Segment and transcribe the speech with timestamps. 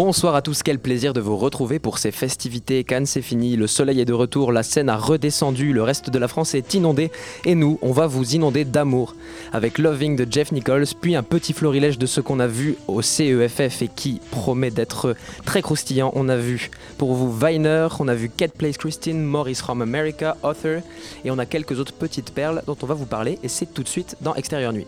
[0.00, 2.84] Bonsoir à tous, quel plaisir de vous retrouver pour ces festivités.
[2.84, 6.18] Cannes, c'est fini, le soleil est de retour, la scène a redescendu, le reste de
[6.20, 7.10] la France est inondé,
[7.44, 9.16] et nous, on va vous inonder d'amour.
[9.52, 13.02] Avec Loving de Jeff Nichols, puis un petit florilège de ce qu'on a vu au
[13.02, 16.12] CEFF et qui promet d'être très croustillant.
[16.14, 20.36] On a vu pour vous Viner, on a vu Kate Place Christine, Maurice from America,
[20.44, 20.80] Author,
[21.24, 23.82] et on a quelques autres petites perles dont on va vous parler, et c'est tout
[23.82, 24.86] de suite dans Extérieur Nuit.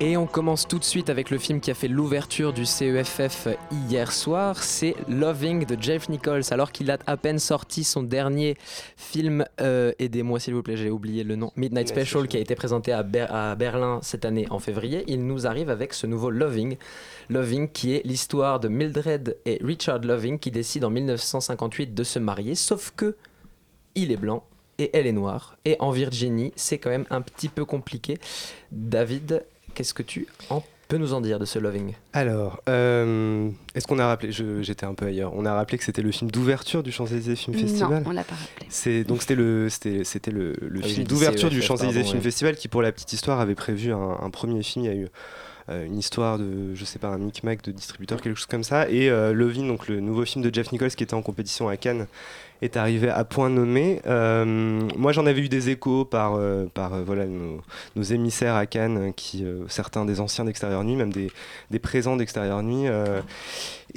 [0.00, 3.48] Et on commence tout de suite avec le film qui a fait l'ouverture du CEFF
[3.88, 6.42] hier soir, c'est Loving de Jeff Nichols.
[6.50, 8.56] Alors qu'il a à peine sorti son dernier
[8.96, 12.54] film, euh, aidez-moi s'il vous plaît, j'ai oublié le nom, Midnight Special, qui a été
[12.56, 16.28] présenté à, Ber- à Berlin cette année en février, il nous arrive avec ce nouveau
[16.28, 16.76] Loving.
[17.30, 22.18] Loving qui est l'histoire de Mildred et Richard Loving qui décident en 1958 de se
[22.18, 23.16] marier, sauf que
[23.94, 24.44] il est blanc
[24.78, 25.56] et elle est noire.
[25.64, 28.18] Et en Virginie, c'est quand même un petit peu compliqué.
[28.72, 31.94] David, qu'est-ce que tu en peux nous en dire de ce Loving?
[32.12, 34.32] Alors, euh, est-ce qu'on a rappelé?
[34.32, 35.32] Je- J'étais un peu ailleurs.
[35.34, 38.02] On a rappelé que c'était le film d'ouverture du Champs-Élysées Film Festival.
[38.02, 38.66] Non, on l'a pas rappelé.
[38.68, 42.22] C'est donc c'était le c'était c'était le, le Ah film d'ouverture du Champs-Élysées Film ouais.
[42.22, 44.84] Festival qui pour la petite histoire avait prévu un, un premier film.
[44.84, 45.08] Il y a eu
[45.70, 48.86] euh, une histoire de je sais pas un micmac de distributeur quelque chose comme ça
[48.90, 51.78] et euh, Lovin donc le nouveau film de Jeff Nichols qui était en compétition à
[51.78, 52.06] Cannes
[52.64, 54.00] est arrivé à point nommé.
[54.06, 58.66] Euh, moi j'en avais eu des échos par euh, par euh, voilà nos, émissaires à
[58.66, 61.30] Cannes euh, qui certains des anciens d'extérieur nuit même des
[61.70, 62.88] des présents d'extérieur nuit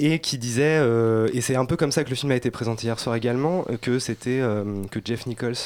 [0.00, 2.52] et qui disait, euh, et c'est un peu comme ça que le film a été
[2.52, 4.40] présenté hier soir également, que c'était
[4.92, 5.56] que Jeff Nichols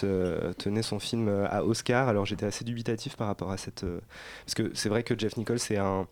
[0.57, 2.09] tenait son film à Oscar.
[2.09, 3.85] Alors j'étais assez dubitatif par rapport à cette,
[4.47, 6.07] parce que c'est vrai que Jeff Nichols c'est un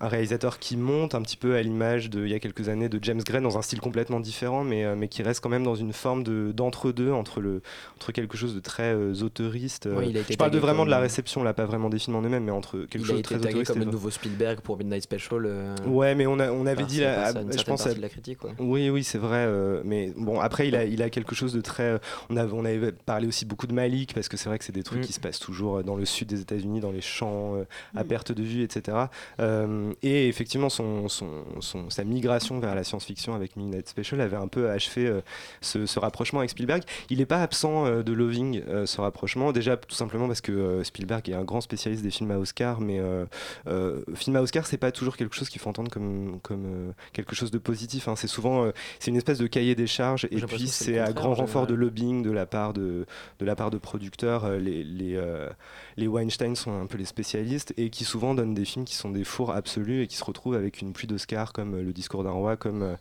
[0.00, 2.88] un réalisateur qui monte un petit peu à l'image de il y a quelques années
[2.88, 5.64] de James Gray dans un style complètement différent mais, euh, mais qui reste quand même
[5.64, 7.60] dans une forme de d'entre-deux entre le
[7.96, 10.90] entre quelque chose de très euh, auteuriste euh, Oui, a je parle de vraiment de
[10.90, 13.18] la réception là pas vraiment des films en eux-mêmes mais entre quelque Il chose a
[13.18, 15.74] de très tagué auteuriste comme et le nouveau Spielberg pour Midnight Special.
[15.86, 18.08] Ouais, mais on, a, on avait dit, là, une je pense, partie à- de la
[18.08, 18.38] critique.
[18.58, 19.46] Oui, oui, c'est vrai.
[19.84, 22.00] mais bon, après, il a, il a quelque chose de très.
[22.30, 24.72] On, avait, on avait parlé aussi beaucoup de Malik, parce que c'est vrai que c'est
[24.72, 25.02] des trucs Mm.
[25.04, 27.56] qui se passent toujours dans le sud des États-Unis, dans les champs,
[27.96, 28.06] à Mm.
[28.06, 28.96] perte de vue, etc.
[29.90, 34.36] Euh, et effectivement, son, son, son- sa migration vers la science-fiction avec Midnight Special avait
[34.36, 35.20] un peu achevé euh,
[35.60, 36.82] ce, ce rapprochement avec Spielberg.
[37.10, 39.52] Il n'est pas absent euh, de Loving, ce rapprochement.
[39.52, 43.00] Déjà, tout simplement parce que Spielberg est un grand spécialiste des films à Oscar, mais
[44.14, 47.50] film à Oscar, c'est pas toujours quelque chose qu'il faut entendre comme, comme quelque chose
[47.50, 48.08] de positif.
[48.08, 48.16] hein.
[48.16, 51.34] C'est souvent, c'est une espèce de cahier des charges, et puis c'est à grand en
[51.34, 53.06] renfort de lobbying de la part de,
[53.38, 54.50] de la part de producteurs.
[54.58, 55.20] les, les,
[55.96, 59.10] les Weinstein sont un peu les spécialistes et qui souvent donnent des films qui sont
[59.10, 62.24] des fours absolus et qui se retrouvent avec une pluie d'Oscars comme euh, Le Discours
[62.24, 62.94] d'un roi, comme euh,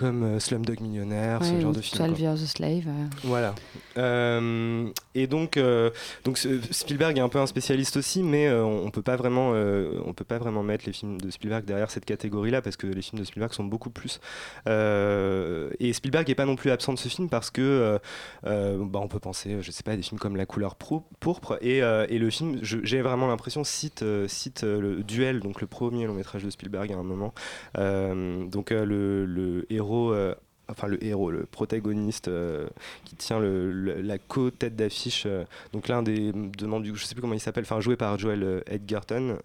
[0.00, 1.98] comme euh, Slumdog Millionnaire, ce genre de film.
[1.98, 2.08] quoi.
[2.08, 2.84] 12 Years a Slave.
[3.22, 3.54] Voilà.
[3.98, 5.90] Euh, et donc, euh,
[6.24, 10.12] donc Spielberg est un peu un spécialiste aussi, mais on on peut pas vraiment, on
[10.14, 13.20] peut pas vraiment mettre les films de Spielberg derrière cette catégorie-là parce que les films
[13.20, 14.20] de Spielberg sont beaucoup plus.
[14.66, 18.00] Et Spielberg est pas non plus absent de ce film parce que,
[18.42, 21.78] bah, on peut penser, je sais pas, à des films comme La couleur pourpre et,
[21.78, 26.42] et le film, j'ai vraiment l'impression cite cite le duel, donc le premier long métrage
[26.42, 27.32] de Spielberg à un moment.
[27.76, 30.34] Donc le, le héros euh,
[30.70, 32.66] enfin le héros, le protagoniste euh,
[33.04, 35.24] qui tient le, le- la co-tête d'affiche.
[35.26, 36.32] euh, donc l'un des
[36.62, 39.38] membres du, je sais plus comment il s'appelle, enfin joué par Joel euh, Edgerton,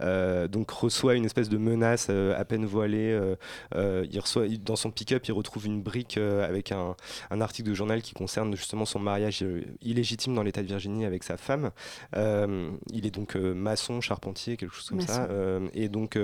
[0.00, 3.18] euh, donc reçoit une espèce de menace à peine voilée.
[3.74, 6.94] il reçoit il- dans son pick-up, il retrouve une brique avec un,
[7.30, 9.44] un article de journal qui concerne justement son mariage
[9.82, 11.70] illégitime dans l'État de Virginie avec sa femme.
[12.14, 15.26] Il est donc maçon, charpentier, quelque chose comme ça.
[15.28, 15.70] Maçon.
[15.74, 16.18] Et donc,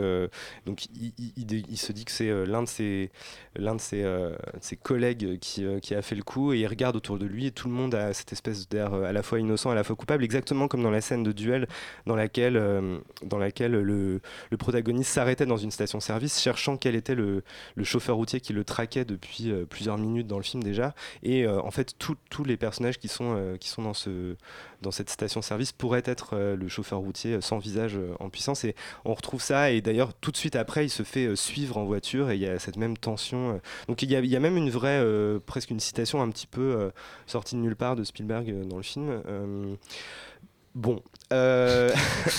[0.66, 3.10] donc il, il- se dit que c'est l'un de ses,
[3.68, 4.34] l'un de ses, euh,
[4.82, 7.50] collègues qui, euh, qui a fait le coup et il regarde autour de lui et
[7.50, 9.94] tout le monde a cette espèce d'air euh, à la fois innocent, à la fois
[9.94, 11.68] coupable, exactement comme dans la scène de duel
[12.06, 12.60] dans laquelle,
[13.22, 14.20] dans laquelle le,
[14.58, 17.42] protagoniste s'arrêtait dans une station-service cherchant quel était le,
[17.82, 20.94] chauffeur routier qui le traquait depuis plusieurs minutes dans le film déjà.
[21.22, 24.36] Et en fait, tous les personnages qui sont, qui sont dans, ce,
[24.82, 28.64] dans cette station-service pourraient être le chauffeur routier sans visage en puissance.
[28.64, 28.74] Et
[29.04, 29.70] on retrouve ça.
[29.70, 32.46] Et d'ailleurs, tout de suite après, il se fait suivre en voiture et il y
[32.46, 33.57] a cette même tension.
[33.58, 33.86] Euh.
[33.88, 36.90] Donc il y a, même une vraie, euh, presque une citation un petit peu euh,
[37.26, 39.22] sortie de nulle part de Spielberg dans le film.
[40.74, 41.02] Bon,
[41.32, 41.90] euh,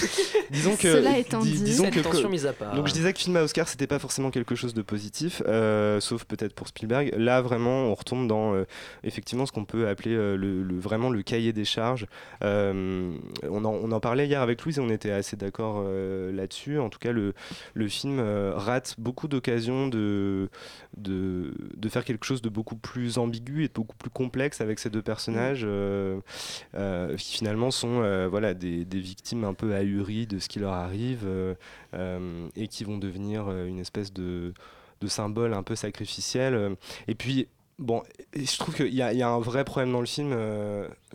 [0.52, 2.74] disons que Cela étant dis- dit- disons Cette que tension mise à part.
[2.76, 6.00] donc je disais que film à Oscar c'était pas forcément quelque chose de positif, euh,
[6.00, 7.14] sauf peut-être pour Spielberg.
[7.18, 8.66] Là vraiment on retombe dans euh,
[9.04, 12.08] effectivement ce qu'on peut appeler euh, le, le- vraiment le cahier des charges.
[12.44, 13.14] Euh,
[13.50, 16.80] on, en, on en parlait hier avec Louise et on était assez d'accord euh, là-dessus.
[16.80, 17.34] En tout cas le,
[17.74, 20.50] le film euh, rate beaucoup d'occasions de,
[20.98, 24.80] de, de faire quelque chose de beaucoup plus ambigu et de beaucoup plus complexe avec
[24.80, 26.20] ces deux personnages euh,
[26.76, 30.60] euh, qui finalement sont euh, voilà, des, des victimes un peu ahuries de ce qui
[30.60, 31.56] leur arrive euh,
[31.94, 34.54] euh, et qui vont devenir euh, une espèce de,
[35.08, 36.76] symbole un peu sacrificiel.
[37.08, 37.48] Et puis,
[37.78, 38.04] bon,
[38.36, 40.36] je trouve qu'il y, a- un vrai problème dans le film.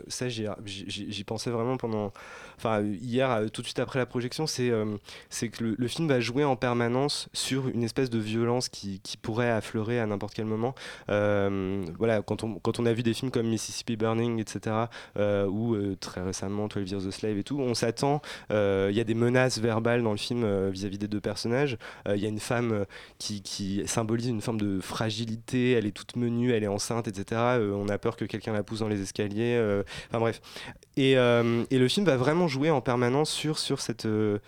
[0.08, 2.12] ça, j'y pensais vraiment pendant.
[2.56, 4.96] Enfin, hier, euh, tout de suite après la projection, c'est euh,
[5.30, 10.00] que le, film va jouer en permanence sur une espèce de violence qui, pourrait affleurer
[10.00, 10.74] à n'importe quel moment.
[11.08, 14.76] Euh, voilà, quand on, a vu des films comme Mississippi Burning, etc.,
[15.16, 18.20] ou très récemment 12 Years a Slave et tout, on s'attend,
[18.50, 21.78] il y a des menaces verbales dans le film vis-à-vis des deux personnages.
[22.06, 22.84] Il y a une femme
[23.18, 27.40] qui, symbolise une forme de fragilité, elle est toute menue, elle est enceinte, etc.
[27.72, 29.82] On a peur que quelqu'un la pousse dans les escaliers.
[30.08, 30.40] Enfin bref.
[30.96, 34.38] Et le film va vraiment jouer en permanence sur, sur cette, euh,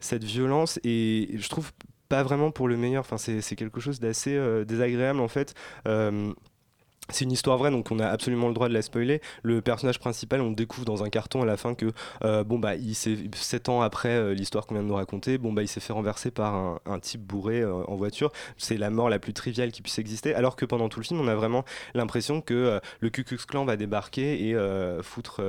[0.00, 1.72] cette violence et je trouve
[2.08, 3.00] pas vraiment pour le meilleur.
[3.00, 5.54] Enfin, c'est quelque chose d'assez euh, désagréable en fait.
[7.10, 9.20] C'est une histoire vraie, donc on a absolument le droit de la spoiler.
[9.42, 11.92] Le personnage principal, on découvre dans un carton à la fin que,
[12.24, 15.38] euh, bon bah, il s'est sept ans après euh, l'histoire qu'on vient de nous raconter,
[15.38, 18.32] bon bah, il s'est fait renverser par un, un type bourré euh, en voiture.
[18.56, 20.34] C'est la mort la plus triviale qui puisse exister.
[20.34, 21.64] Alors que pendant tout le film, on a vraiment
[21.94, 24.56] l'impression que le Ku Klux Klan va débarquer et
[25.02, 25.40] foutre,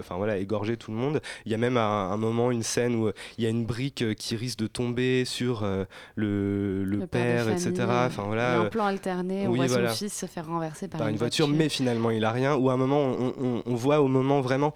[0.00, 1.20] enfin voilà, égorger tout le monde.
[1.44, 4.14] Il y a même un, un moment, une scène où il y a une brique
[4.16, 7.74] qui risque de tomber sur le, le, Le père, etc.
[7.80, 8.52] Enfin il y voilà.
[8.52, 9.90] a un plan alterné, on oui, voit voilà.
[9.90, 12.56] son fils se faire renverser par, par une voiture, mais finalement il a rien.
[12.56, 14.72] Ou à un moment, on, on- on voit au moment vraiment,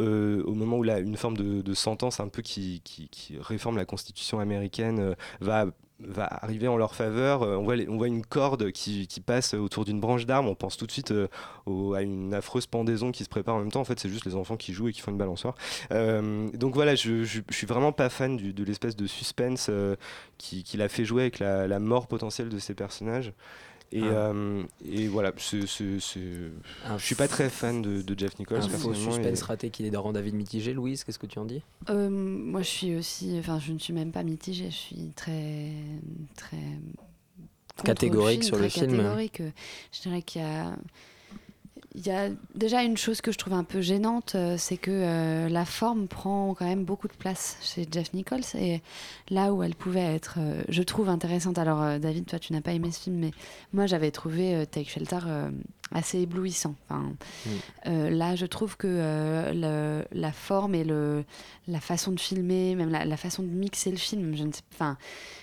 [0.00, 3.36] euh, au moment où là, une forme de, de sentence un peu qui, qui- qui
[3.38, 5.66] réforme la constitution américaine euh, va
[6.02, 7.42] va arriver en leur faveur.
[7.42, 10.48] Euh, on, voit les- on voit une corde qui, qui passe autour d'une branche d'arbre.
[10.48, 11.28] On pense tout de suite euh,
[11.66, 13.82] au- à une affreuse pendaison qui se prépare en même temps.
[13.82, 15.56] En fait, c'est juste les enfants qui jouent et qui font une balançoire.
[15.92, 19.66] Euh, donc voilà, je, je, je suis vraiment pas fan du- de l'espèce de suspense
[19.68, 19.94] euh,
[20.38, 23.34] qui, l'a fait jouer avec la, la mort potentielle de ces personnages.
[23.92, 24.30] Et, Ah.
[24.32, 25.32] euh, et voilà,
[26.98, 28.58] je suis pas très fan de, de Jeff Nichols.
[28.58, 30.72] Un faux suspense et- raté qui est rend David mitigé.
[30.72, 31.60] Louise, qu'est-ce que tu en dis?
[31.88, 33.36] Euh, moi, je suis aussi.
[33.38, 34.70] Enfin, je ne suis même pas mitigée.
[34.70, 35.72] Je suis très,
[36.36, 36.56] très
[37.84, 38.90] Catégorique sur le film.
[38.92, 39.42] Catégorique.
[39.92, 40.72] Je dirais qu'il y a.
[41.96, 44.92] Il y a déjà une chose que je trouve un peu gênante, euh, c'est que
[44.92, 48.80] euh, la forme prend quand même beaucoup de place chez Jeff Nichols et
[49.28, 51.58] là où elle pouvait être, euh, je trouve intéressante.
[51.58, 53.32] Alors David, toi tu n'as pas aimé ce film, mais
[53.72, 55.18] moi j'avais trouvé Take Shelter
[55.92, 56.74] assez éblouissant.
[56.88, 57.12] Enfin,
[57.46, 57.48] Mm.
[57.86, 59.52] euh, là je trouve que euh,
[60.02, 61.24] le- la forme et le,
[61.68, 64.62] la façon de filmer, même la, la façon de mixer le film, je ne sais,
[64.74, 64.96] enfin,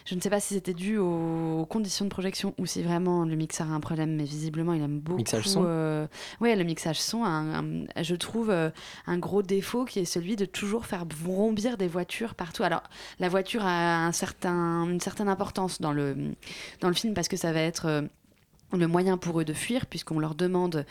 [0.05, 3.23] je ne sais pas si c'était dû aux, aux conditions de projection ou si vraiment
[3.25, 5.17] le mixeur a un problème, mais visiblement il aime beaucoup.
[5.17, 6.07] Mixage son euh,
[6.41, 10.35] ouais, le mixage son, a un- un- je trouve un gros défaut qui est celui
[10.35, 12.63] de toujours faire vrombir des voitures partout.
[12.63, 12.83] Alors
[13.19, 16.15] la voiture a un certain, une certaine importance dans le,
[16.81, 18.03] dans le film parce que ça va être
[18.73, 20.85] le moyen pour eux de fuir puisqu'on leur demande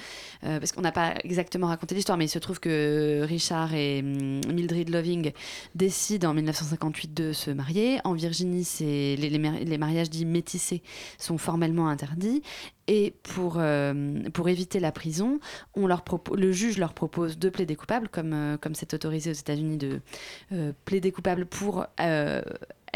[0.45, 4.01] euh, parce qu'on n'a pas exactement raconté l'histoire mais il se trouve que Richard et
[4.01, 5.33] hum, Mildred Loving
[5.75, 7.99] décident en 1958 de se marier.
[8.05, 10.83] En Virginie les, les mari- les mariages dits métissés
[11.19, 12.43] sont formellement interdits.
[12.89, 15.41] Et pour, euh, éviter la prison,
[15.77, 20.01] le juge leur propose de plaider coupable, comme euh, comme c'est autorisé aux États-Unis de
[20.85, 21.87] plaider coupable pour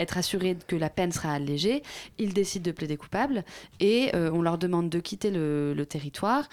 [0.00, 1.82] être assuré que la peine sera allégée,
[2.18, 3.44] ils décident de plaider coupable
[3.78, 6.48] et euh, on leur demande de quitter le, territoire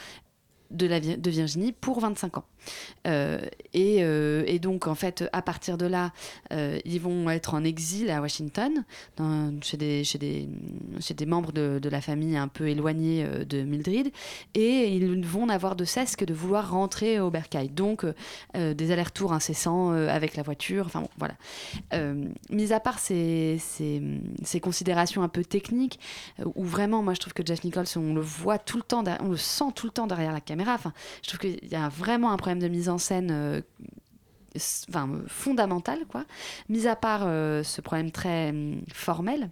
[0.71, 2.45] de Virginie pour 25 ans.
[3.07, 3.39] Euh,
[3.73, 6.11] et, euh, et donc, en fait, à partir de là,
[6.51, 8.83] euh, ils vont être en exil à Washington,
[9.61, 10.49] chez, des, chez, des,
[10.99, 14.11] chez des membres de, la famille un peu éloignés de Mildred,
[14.55, 17.69] et ils vont n'avoir de cesse que de vouloir rentrer au bercail.
[17.69, 18.05] Donc,
[18.53, 21.35] des allers-retours incessants avec la voiture, enfin bon, voilà.
[22.49, 24.01] Mis à part ces, ces,
[24.43, 25.99] ces considérations un peu techniques,
[26.55, 29.29] où vraiment, moi, je trouve que Jeff Nichols, on le voit tout le temps, on
[29.29, 30.73] le sent tout le temps derrière la caméra.
[30.73, 30.93] Enfin,
[31.23, 33.29] je trouve qu'il y a vraiment un problème de mise en scène.
[33.31, 33.61] euh,
[34.89, 36.25] Enfin, euh, fondamental, quoi.
[36.67, 39.51] Mis à part euh, ce problème très hum, formel,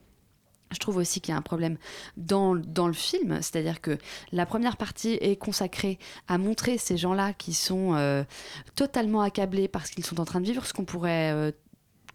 [0.71, 1.77] je trouve aussi qu'il y a un problème
[2.17, 3.99] dans, dans le film, c'est-à-dire que
[4.31, 8.25] la première partie est consacrée à montrer ces gens-là qui sont
[8.73, 11.53] totalement accablés parce qu'ils sont en train de vivre ce qu'on pourrait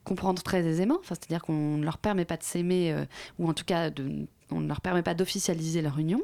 [0.03, 3.05] comprendre très aisément, c'est-à-dire qu'on ne leur permet pas de s'aimer,
[3.39, 6.23] ou en tout cas de- on ne leur permet pas d'officialiser leur union,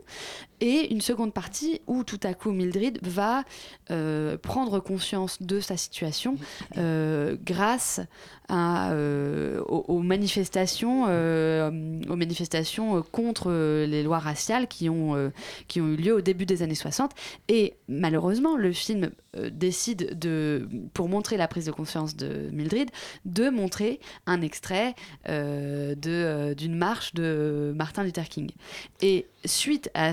[0.61, 3.45] et une seconde partie où tout à coup Mildred va
[3.90, 6.37] euh, prendre conscience de sa situation
[6.78, 8.00] euh, grâce
[8.49, 15.33] à, euh, aux, aux manifestations, aux manifestations contre les lois raciales qui ont,
[15.68, 17.12] qui ont eu lieu au début des années 60.
[17.49, 19.11] Et malheureusement, le film
[19.52, 22.90] décide, de, pour montrer la prise de conscience de Mildred,
[23.25, 24.95] de montrer un extrait
[25.28, 28.50] euh, euh, d'une marche de Martin Luther King.
[29.00, 30.12] Et suite à,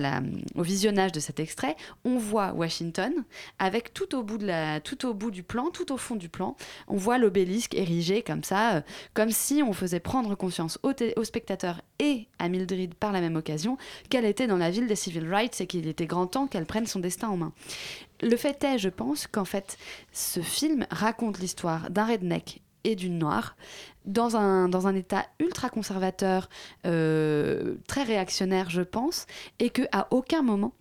[0.00, 0.22] la-
[0.56, 3.12] au visionnage de cet extrait, on voit Washington
[3.58, 6.28] avec tout au bout de la, tout au bout du plan, tout au fond du
[6.28, 6.56] plan,
[6.88, 8.80] on voit l'obélisque érigé comme ça, euh,
[9.14, 13.36] comme si on faisait prendre conscience té- aux spectateurs et à Mildred par la même
[13.36, 13.76] occasion
[14.10, 16.86] qu'elle était dans la ville des civil rights et qu'il était grand temps qu'elle prenne
[16.86, 17.52] son destin en main.
[18.22, 19.76] Le fait est, je pense, qu'en fait,
[20.12, 23.56] ce film raconte l'histoire d'un redneck et d'une noire
[24.04, 26.48] dans un, état ultra conservateur,
[26.86, 29.26] euh, très réactionnaire, je pense,
[29.58, 30.72] et que aucun moment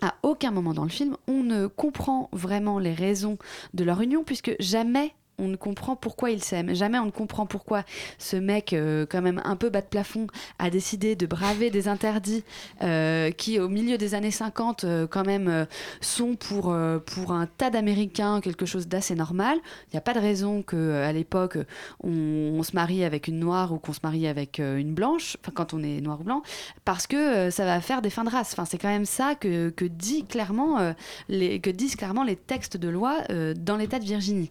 [0.00, 3.38] à aucun moment dans le film, on ne comprend vraiment les raisons
[3.74, 6.74] de leur union, puisque jamais on ne comprend pourquoi ils s'aiment.
[6.74, 7.82] Jamais on ne comprend pourquoi
[8.18, 10.26] ce mec, euh, quand même un peu bas de plafond,
[10.58, 12.44] a décidé de braver des interdits
[12.82, 15.66] euh, qui, au milieu des années 50, euh, quand même,
[16.00, 16.74] sont pour,
[17.06, 19.58] pour un tas d'Américains quelque chose d'assez normal.
[19.86, 21.58] Il n'y a pas de raison qu'à l'époque,
[22.02, 25.82] on, se marie avec une noire ou qu'on se marie avec une blanche, quand on
[25.82, 26.42] est noir ou blanc,
[26.84, 28.56] parce que ça va faire des fins de race.
[28.66, 29.84] C'est quand même ça que, que,
[30.22, 30.94] clairement,
[31.28, 33.18] les, que disent clairement les textes de loi
[33.56, 34.50] dans l'État de Virginie.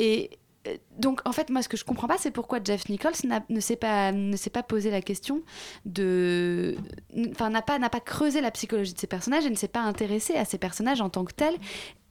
[0.00, 0.30] Et
[0.66, 3.12] euh, donc, en fait, moi, ce que je comprends pas, c'est pourquoi Jeff Nichols
[3.50, 5.42] ne s'est pas, ne s'est pas posé la question
[5.84, 6.74] de,
[7.30, 9.82] enfin, n'a pas, n'a pas creusé la psychologie de ces personnages et ne s'est pas
[9.82, 11.56] intéressé à ces personnages en tant que tels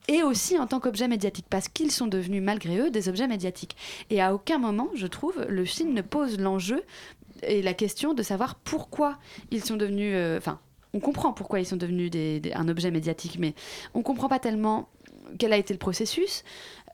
[0.06, 3.76] et aussi en tant qu'objet médiatique, parce qu'ils sont devenus, malgré eux, des objets médiatiques.
[4.08, 6.82] Et à aucun moment, je trouve, le film ne pose l'enjeu
[7.42, 9.18] et la question de savoir pourquoi
[9.50, 10.12] ils sont devenus...
[10.14, 10.60] euh, Enfin,
[10.94, 12.10] on comprend pourquoi ils sont devenus
[12.54, 13.54] un objet médiatique, mais
[13.94, 14.88] on comprend pas tellement
[15.38, 16.44] quel a été le processus,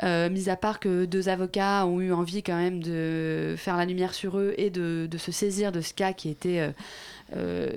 [0.02, 3.84] euh, mis à part que deux avocats ont eu envie quand même de faire la
[3.86, 6.70] lumière sur eux et de, de se saisir de ce cas qui était euh,
[7.36, 7.70] euh,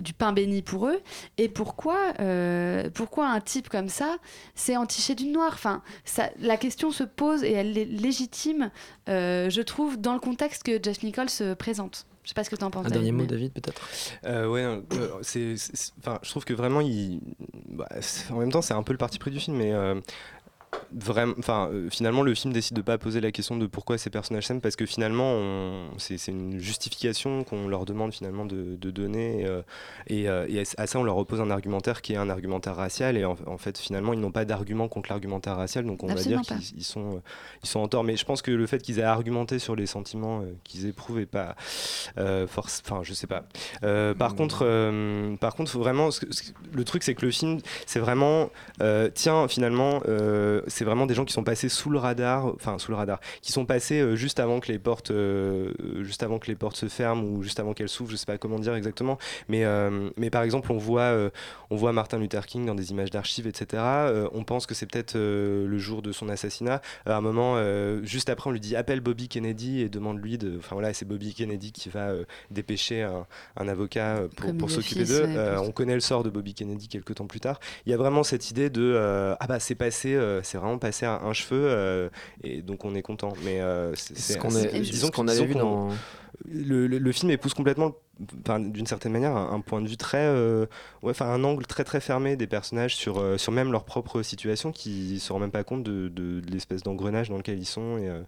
[0.00, 1.00] du pain béni pour eux.
[1.38, 4.16] Et pourquoi, euh, pourquoi un type comme ça
[4.54, 5.52] s'est entiché d'une noire?
[5.54, 8.70] Enfin, ça, La question se pose et elle est légitime,
[9.08, 12.06] euh, je trouve, dans le contexte que Jeff Nichols se présente.
[12.22, 12.86] Je sais pas ce que tu en penses.
[12.86, 13.80] Un dernier mot, mais- David, peut-être?
[14.26, 14.82] Euh, ouais, euh,
[15.22, 15.54] c'est,
[16.00, 17.20] enfin, je trouve que vraiment, il,
[17.70, 17.88] bah,
[18.30, 19.98] en même temps, c'est un peu le parti pris du film, mais euh,
[20.92, 24.10] vraiment, enfin, euh, finalement, le film décide de pas poser la question de pourquoi ces
[24.10, 28.76] personnages s'aiment, parce que finalement, on- c'est, c'est une justification qu'on leur demande finalement de,
[28.76, 29.62] de donner, euh,
[30.06, 33.16] et, euh, et à ça, on leur oppose un argumentaire qui est un argumentaire racial,
[33.16, 36.36] et en, en fait, finalement, ils n'ont pas d'argument contre l'argumentaire racial, donc on Absolument
[36.40, 36.60] va dire pas.
[36.62, 37.20] qu'ils ils sont, euh,
[37.64, 38.04] ils sont en tort.
[38.04, 41.20] Mais je pense que le fait qu'ils aient argumenté sur les sentiments euh, qu'ils éprouvent
[41.20, 41.56] est pas
[42.18, 43.44] euh, force, enfin, je sais pas.
[43.82, 46.08] Euh, par contre, euh, par contre, faut vraiment.
[46.72, 48.50] le truc, c'est que le film, c'est vraiment.
[48.80, 50.00] euh, tiens, finalement,
[50.60, 53.20] euh, c'est vraiment des gens qui sont passés sous le radar, enfin sous le radar,
[53.42, 56.76] qui sont passés euh, juste avant que les portes, euh, juste avant que les portes
[56.76, 58.10] se ferment ou juste avant qu'elles s'ouvrent.
[58.10, 59.18] Je sais pas comment dire exactement.
[59.48, 61.30] Mais, euh, mais par exemple, on voit,
[61.70, 63.82] on voit Martin Luther King dans des images d'archives, etc.
[64.32, 66.80] On pense que c'est peut-être le jour de son assassinat.
[67.06, 67.56] À un moment,
[68.02, 70.58] juste après, on lui dit appelle Bobby Kennedy et demande-lui de.
[70.58, 72.12] Enfin voilà, c'est Bobby Kennedy qui va
[72.50, 73.26] dépêcher un,
[73.56, 75.24] un avocat pour, s'occuper d'eux.
[75.24, 77.60] ouais, on connaît le sort de Bobby Kennedy quelques temps plus tard.
[77.86, 78.96] Il y a vraiment cette idée de
[79.40, 80.18] ah bah c'est passé,
[80.50, 82.08] c'est vraiment passé à un cheveu euh,
[82.42, 83.32] et donc on est content.
[83.44, 84.48] Mais euh, c'est ce qu'on
[84.90, 85.88] disons qu'on avait vu dans.
[86.48, 87.92] le, le- le film épouse complètement
[88.58, 90.66] d'une certaine manière un, un point de vue très, euh,
[91.02, 94.22] ouais, enfin un angle très très fermé des personnages sur, euh, sur même leur propre
[94.22, 97.64] situation, qui se rendent même pas compte de, de- de l'espèce d'engrenage dans lequel ils
[97.66, 97.98] sont.
[97.98, 98.20] Et, euh,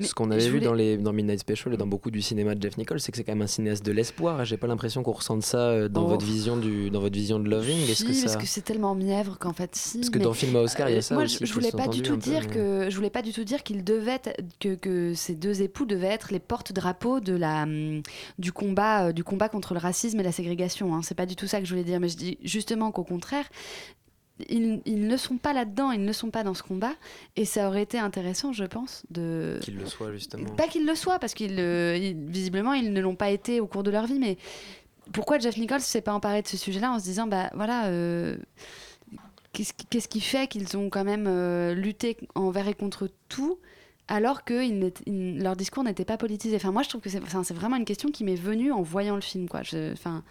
[0.00, 2.54] Ce qu'on avait vu voulais- dans, les, dans Midnight Special et dans beaucoup du cinéma
[2.54, 4.44] de Jeff Nichols, c'est que c'est quand même un cinéaste de l'espoir.
[4.44, 6.08] J'ai pas l'impression qu'on ressente ça euh, dans, Oh.
[6.08, 7.88] votre vision du, dans votre vision de Loving.
[7.90, 8.26] Est-ce que Si, ça...
[8.26, 9.98] parce que c'est tellement mièvre qu'en fait si.
[9.98, 11.70] Parce que mais- dans Film à Oscar, il y a ça Moi, aussi, je, voulais
[11.72, 14.12] pas du tout peu, dire mais- que je voulais pas du tout dire qu'il devait
[14.22, 18.02] être- que, que ces deux époux devaient être les porte-drapeaux de la hum,
[18.38, 20.94] du combat du combat contre le racisme et la ségrégation.
[20.94, 21.00] Hein.
[21.02, 23.46] C'est pas du tout ça que je voulais dire, mais je dis justement qu'au contraire.
[24.48, 26.94] Ils, ils ne sont pas là-dedans, ils ne sont pas dans ce combat,
[27.36, 30.48] et ça aurait été intéressant, je pense, de Qu'il le soit, justement.
[30.56, 33.82] pas qu'ils le soient, parce qu'ils euh, visiblement ils ne l'ont pas été au cours
[33.84, 34.38] de leur vie, mais
[35.12, 38.36] pourquoi Jeff Nichols s'est pas emparé de ce sujet-là en se disant bah voilà euh,
[39.52, 43.58] qu'est-ce qui- qu'est-ce qui fait qu'ils ont quand même euh, lutté envers et contre tout
[44.12, 46.56] alors que ils n'étaient- ils- leur discours n'était pas politisé.
[46.56, 47.18] Enfin moi je trouve que c'est
[47.54, 49.62] vraiment une question qui m'est venue en voyant le film quoi.
[49.62, 50.22] Je- Enfin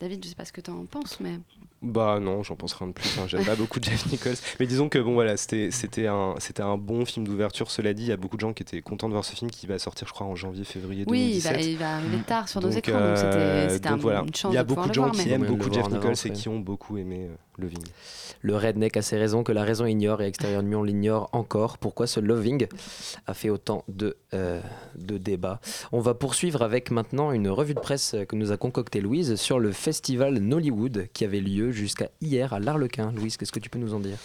[0.00, 1.38] David je sais pas ce que tu en penses mais
[1.80, 3.18] Bah non, j'en pense rien de plus.
[3.18, 3.26] hein.
[3.28, 4.34] J'aime pas beaucoup Jeff Nichols.
[4.58, 5.70] Mais disons que bon voilà, c'était
[6.08, 7.70] un bon film d'ouverture.
[7.70, 9.48] Cela dit, il y a beaucoup de gens qui étaient contents de voir ce film
[9.50, 11.52] qui va sortir, je crois, en janvier, février oui il 2017.
[11.52, 14.20] va, il va arriver tard sur nos Donc, écrans donc c'était euh, un- voilà.
[14.26, 15.88] une chance Il y a de beaucoup de gens voir, qui mais- aiment beaucoup Jeff
[15.88, 17.34] Nichols et qui ont beaucoup aimé euh,
[18.40, 21.28] Le redneck a ses raisons que la raison ignore et extérieur de lui on l'ignore
[21.32, 21.78] encore.
[21.78, 22.66] Pourquoi ce Loving
[23.26, 24.60] a fait autant de, euh,
[24.96, 25.60] de débats?
[25.92, 29.58] On va poursuivre avec maintenant une revue de presse que nous a concoctée Louise sur
[29.58, 33.12] le festival Nollywood qui avait lieu jusqu'à hier à l'Arlequin.
[33.12, 34.18] Louise, qu'est-ce que tu peux nous en dire?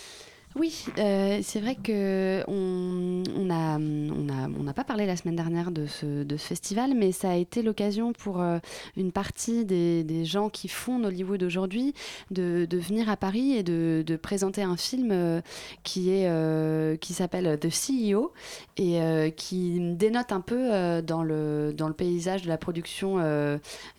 [0.55, 5.15] Oui, euh, c'est vrai que on on a on a on n'a pas parlé la
[5.15, 8.59] semaine dernière de ce de ce festival, mais ça a été l'occasion pour euh,
[8.95, 11.93] une partie des, gens qui font Hollywood aujourd'hui
[12.31, 15.41] de, venir à Paris et de, de présenter un film euh,
[15.83, 18.31] qui est qui s'appelle The CEO
[18.77, 23.17] et qui dénote un peu dans le paysage de la production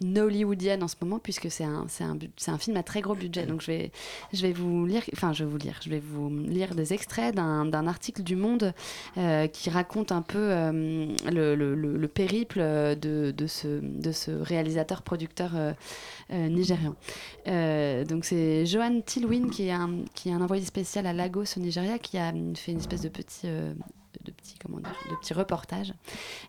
[0.00, 3.44] nollywoodienne en ce moment puisque c'est un un un film à très gros budget.
[3.46, 3.90] Donc je vais
[4.32, 7.34] je vais vous lire, enfin je vais vous lire, je vais vous lire des extraits
[7.34, 8.72] d'un article du Monde
[9.18, 15.52] euh, qui raconte un peu euh, le, le- le- le périple euh, de, ce, réalisateur-producteur
[16.30, 16.94] nigérian.
[17.46, 22.32] Donc c'est Johan Tilwin qui est un envoyé spécial à Lagos au Nigeria qui a
[22.54, 23.46] fait une espèce de petit...
[24.24, 25.94] de petits, comment dire, de petits reportages.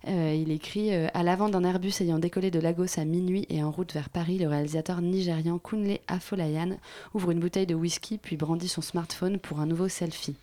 [0.08, 3.64] Euh, il écrit euh, À l'avant d'un Airbus ayant décollé de Lagos à minuit et
[3.64, 6.78] en route vers Paris, le réalisateur nigérian Kunle Afolayan
[7.14, 10.36] ouvre une bouteille de whisky puis brandit son smartphone pour un nouveau selfie.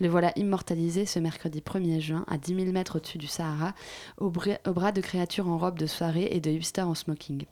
[0.00, 3.74] Le voilà immortalisé ce mercredi 1er juin à 10 000 mètres au-dessus du Sahara,
[4.18, 7.44] au, au bras de créatures en robe de soirée et de hipsters en smoking.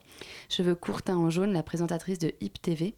[0.48, 2.94] Cheveux courts en jaune, la présentatrice de Hip TV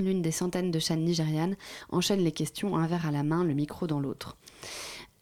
[0.00, 1.56] l'une des centaines de chaînes nigérianes,
[1.90, 4.36] enchaîne les questions, un verre à la main, le micro dans l'autre.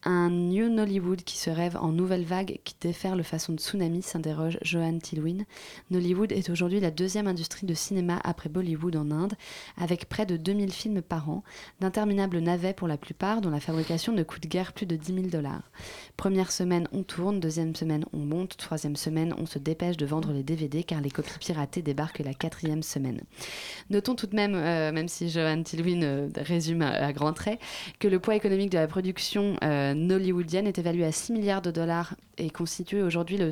[0.05, 4.57] Un New Nollywood qui se rêve en nouvelle vague qui déferle façon de tsunami, s'interroge
[4.63, 5.45] Johan Tilwin.
[5.91, 9.35] Nollywood est aujourd'hui la deuxième industrie de cinéma après Bollywood en Inde,
[9.77, 11.43] avec près de 2000 films par an,
[11.81, 15.27] d'interminables navets pour la plupart, dont la fabrication ne coûte guère plus de 10 000
[15.27, 15.69] dollars.
[16.17, 20.33] Première semaine, on tourne, deuxième semaine, on monte, troisième semaine, on se dépêche de vendre
[20.33, 23.21] les DVD car les copies piratées débarquent la quatrième semaine.
[23.91, 27.59] Notons tout de même, euh, même si Johan Tilwin euh, résume à, grands traits,
[27.99, 31.71] que le poids économique de la production euh, nollywoodienne est évalué à 6 milliards de
[31.71, 33.51] dollars et constitue aujourd'hui le,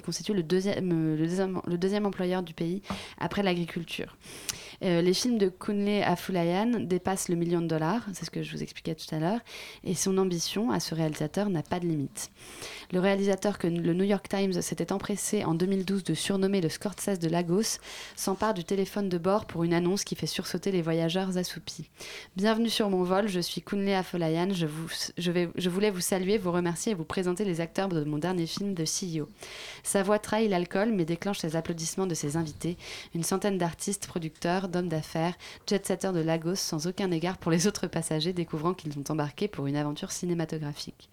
[0.00, 2.82] constitue euh, le, deuxième, le deuxième employeur du pays
[3.18, 4.16] après l'agriculture.
[4.82, 8.50] Euh, les films de Kunle Afolayan dépassent le million de dollars, c'est ce que je
[8.56, 9.40] vous expliquais tout à l'heure,
[9.84, 12.30] et son ambition à ce réalisateur n'a pas de limite.
[12.92, 17.18] Le réalisateur que le New York Times s'était empressé en 2012 de surnommer le Scorsese
[17.18, 17.78] de Lagos
[18.16, 21.90] s'empare du téléphone de bord pour une annonce qui fait sursauter les voyageurs assoupis.
[22.36, 24.66] Bienvenue sur mon vol, je suis Kunle Afolayan, je,
[25.18, 28.74] je voulais vous saluer, vous remercier et vous présenter les acteurs de mon dernier film
[28.74, 29.28] de CEO.
[29.82, 32.78] Sa voix trahit l'alcool mais déclenche les applaudissements de ses invités,
[33.14, 35.34] une centaine d'artistes, producteurs, d'hommes d'affaires,
[35.68, 39.66] jet-setters de Lagos sans aucun égard pour les autres passagers découvrant qu'ils ont embarqué pour
[39.66, 41.10] une aventure cinématographique.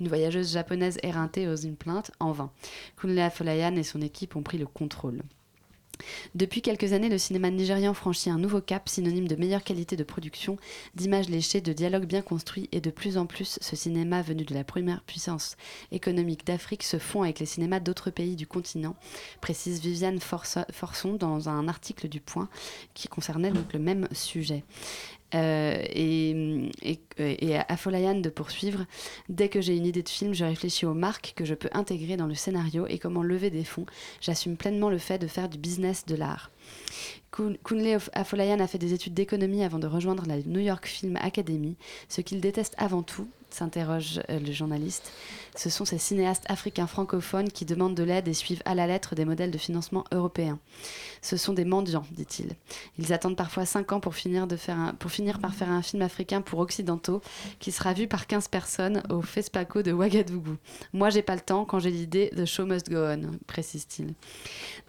[0.00, 2.50] Une voyageuse japonaise éreintée ose une plainte, en vain.
[2.96, 5.22] Kunle Afolayan et son équipe ont pris le contrôle.
[6.34, 10.04] Depuis quelques années, le cinéma nigérian franchit un nouveau cap, synonyme de meilleure qualité de
[10.04, 10.56] production,
[10.94, 14.54] d'images léchées, de dialogues bien construits, et de plus en plus, ce cinéma venu de
[14.54, 15.56] la première puissance
[15.90, 18.96] économique d'Afrique se fond avec les cinémas d'autres pays du continent,
[19.40, 22.48] précise Viviane Forso- Forson dans un article du Point
[22.94, 24.64] qui concernait le même sujet.
[25.34, 26.66] Euh, et,
[27.18, 28.84] et, à Afolayan de poursuivre.
[29.30, 32.18] Dès que j'ai une idée de film, je réfléchis aux marques que je peux intégrer
[32.18, 33.86] dans le scénario et comment lever des fonds.
[34.20, 36.50] J'assume pleinement le fait de faire du business de l'art.
[37.30, 41.16] Kun- Kunle Afolayan a fait des études d'économie avant de rejoindre la New York Film
[41.16, 41.76] Academy.
[42.10, 45.12] Ce qu'il déteste avant tout, s'interroge euh, le journaliste,
[45.54, 49.14] ce sont ces cinéastes africains francophones qui demandent de l'aide et suivent à la lettre
[49.14, 50.58] des modèles de financement européens.
[51.20, 52.56] Ce sont des mendiants, dit-il.
[52.98, 57.20] Ils attendent parfois 5 ans pour finir, par faire un film africain pour occidentaux
[57.60, 60.56] qui sera vu par 15 personnes au FESPACO de Ouagadougou.
[60.92, 61.64] Moi, j'ai pas le temps.
[61.64, 64.14] Quand j'ai l'idée, the show must go on, précise-t-il.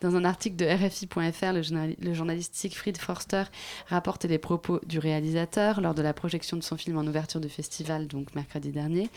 [0.02, 3.44] Dans un article de RFI.fr, le, le journaliste Siegfried Forster
[3.88, 7.50] rapporte les propos du réalisateur lors de la projection de son film en ouverture du
[7.50, 9.10] festival, donc mercredi dernier.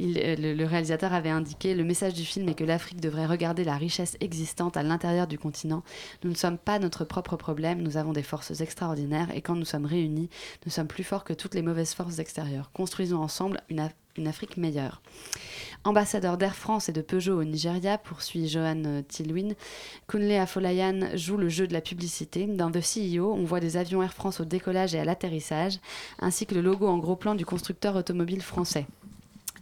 [0.00, 3.76] Euh, le, réalisateur avait indiqué Le message du film est que l'Afrique devrait regarder la
[3.76, 5.82] richesse existante à l'intérieur du continent.
[6.24, 9.64] Nous ne sommes pas notre propre problème, nous avons des forces extraordinaires et quand nous
[9.64, 10.30] sommes réunis,
[10.64, 12.70] nous sommes plus forts que toutes les mauvaises forces extérieures.
[12.72, 15.00] Construisons ensemble une, une Afrique meilleure.
[15.84, 19.54] Ambassadeur d'Air France et de Peugeot au Nigeria, poursuit Johan euh, Tilwin,
[20.08, 22.46] Kunle Afolayan joue le jeu de la publicité.
[22.46, 25.78] Dans The CEO, on voit des avions Air France au décollage et à l'atterrissage,
[26.18, 28.86] ainsi que le logo en gros plan du constructeur automobile français.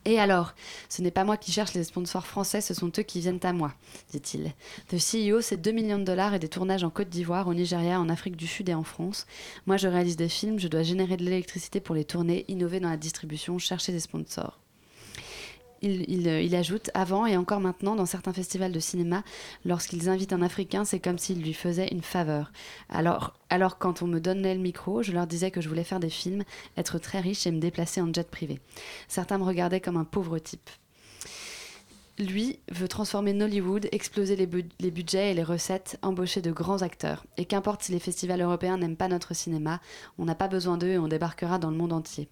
[0.05, 0.55] Et alors,
[0.89, 3.53] ce n'est pas moi qui cherche les sponsors français, ce sont eux qui viennent à
[3.53, 3.73] moi,
[4.11, 4.53] dit-il.
[4.89, 8.01] The CEO, c'est 2 millions de dollars et des tournages en Côte d'Ivoire, au Nigeria,
[8.01, 9.27] en Afrique du Sud et en France.
[9.67, 12.91] Moi, je réalise des films, je dois générer de l'électricité pour les tourner, innover dans
[12.91, 14.62] la distribution, chercher des sponsors.
[15.85, 19.23] Euh, il ajoute Avant et encore maintenant, dans certains festivals de cinéma,
[19.65, 22.53] lorsqu'ils invitent un Africain, c'est comme s'ils lui faisaient une faveur.
[22.89, 26.01] Alors, alors, quand on me donnait le micro, je leur disais que je voulais faire
[26.01, 26.45] des films,
[26.77, 28.61] être très riche et me déplacer en jet privé.
[29.09, 30.71] Certains me regardaient comme un pauvre type.
[32.19, 37.25] Lui veut transformer Nollywood, exploser les budgets et les recettes, embaucher de grands acteurs.
[37.39, 39.81] Et qu'importe si les festivals européens n'aiment pas notre cinéma,
[40.19, 42.29] on n'a pas besoin d'eux et on débarquera dans le monde entier.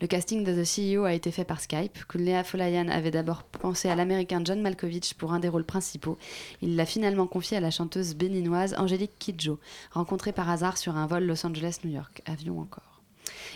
[0.00, 0.66] Le casting de The
[0.98, 1.98] CEO a été fait par Skype.
[2.08, 6.18] Kunle Afolayan avait d'abord pensé à l'américain John Malkovich pour un des rôles principaux.
[6.62, 9.58] Il l'a finalement confié à la chanteuse béninoise Angélique Kidjo,
[9.92, 12.22] rencontrée par hasard sur un vol Los Angeles-New York.
[12.26, 12.82] Avion encore.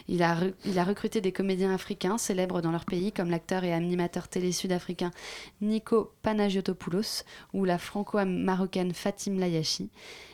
[0.08, 3.62] Il a, re- il a recruté des comédiens africains célèbres dans leur pays, comme l'acteur
[3.62, 5.12] et animateur télé sud-africain
[5.60, 9.90] Nico Panagiotopoulos ou la franco-marocaine Fatim Layashi.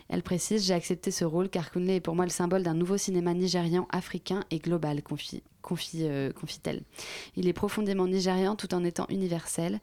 [0.09, 2.97] Elle précise J'ai accepté ce rôle car Kunle est pour moi le symbole d'un nouveau
[2.97, 6.83] cinéma nigérian, africain et global, confie- confie, euh, confie-t-elle.
[7.37, 9.81] Il est profondément nigérian tout en étant universel.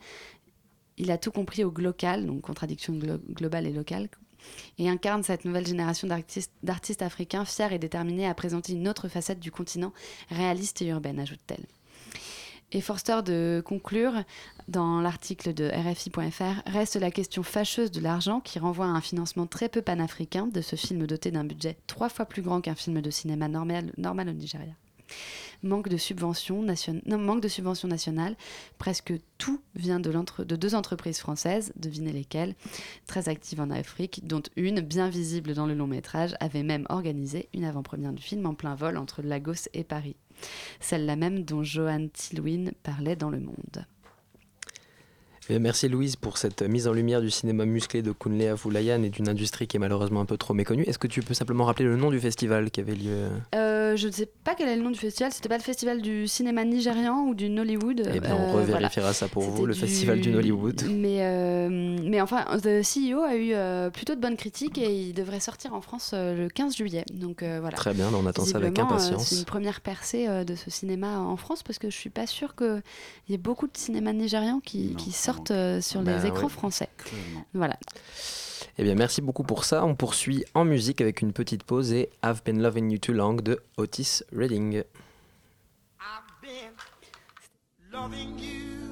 [0.97, 4.09] Il a tout compris au local, donc contradiction glo- globale et locale,
[4.77, 9.07] et incarne cette nouvelle génération d'artistes, d'artistes africains fiers et déterminés à présenter une autre
[9.07, 9.93] facette du continent,
[10.29, 11.65] réaliste et urbaine, ajoute-t-elle.
[12.75, 14.23] Et Forster de conclure,
[14.67, 19.45] dans l'article de RFI.fr, reste la question fâcheuse de l'argent qui renvoie à un financement
[19.45, 22.99] très peu panafricain de ce film doté d'un budget trois fois plus grand qu'un film
[23.01, 24.73] de cinéma normal, normal au Nigeria.
[25.63, 28.35] Manque de subventions nationales.
[28.77, 32.55] Presque tout vient de deux entreprises françaises, devinez lesquelles,
[33.07, 37.49] très actives en Afrique, dont une, bien visible dans le long métrage, avait même organisé
[37.53, 40.17] une avant-première du film en plein vol entre Lagos et Paris.
[40.79, 43.85] Celle-là même dont Johan Tilwin parlait dans Le Monde.
[45.49, 49.09] Et merci Louise pour cette mise en lumière du cinéma musclé de Kunle Afolayan et
[49.09, 50.83] d'une industrie qui est malheureusement un peu trop méconnue.
[50.83, 54.07] Est-ce que tu peux simplement rappeler le nom du festival qui avait lieu Euh, je
[54.07, 55.33] ne sais pas quel est le nom du festival.
[55.33, 58.09] C'était pas le festival du cinéma nigérian ou du Nollywood.
[58.15, 58.61] Eh bien, Euh, on voilà.
[58.61, 60.83] revérifiera ça pour vous, le du- festival du Nollywood.
[60.89, 65.13] Mais, euh, mais enfin, The CEO a eu euh, plutôt de bonnes critiques et il
[65.13, 67.03] devrait sortir en France euh, le 15 juillet.
[67.13, 67.75] Donc euh, voilà.
[67.75, 69.27] Très bien, on attend ça avec euh, impatience.
[69.27, 72.27] c'est une première percée euh, de ce cinéma en France parce que je suis pas
[72.27, 72.81] sûre qu'il
[73.27, 76.49] y ait beaucoup de cinéma nigérian qui, qui sortent euh, sur Bah les écrans ouais.
[76.49, 76.89] français.
[77.53, 77.77] Voilà.
[78.77, 79.85] Eh bien, merci beaucoup pour ça.
[79.85, 83.35] On poursuit en musique avec une petite pause et I've Been Loving You Too Long
[83.35, 84.83] de Otis Redding.
[87.93, 88.82] loving you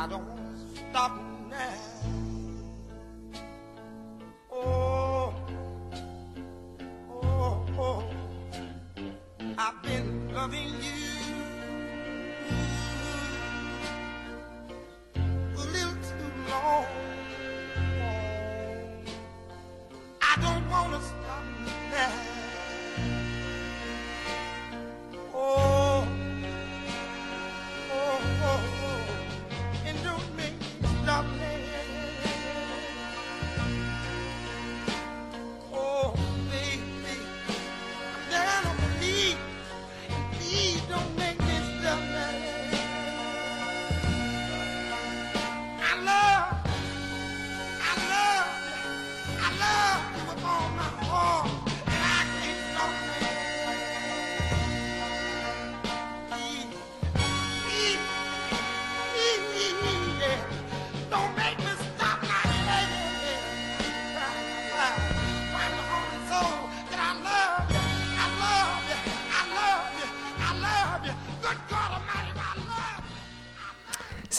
[0.00, 0.24] I don't
[0.92, 1.29] stop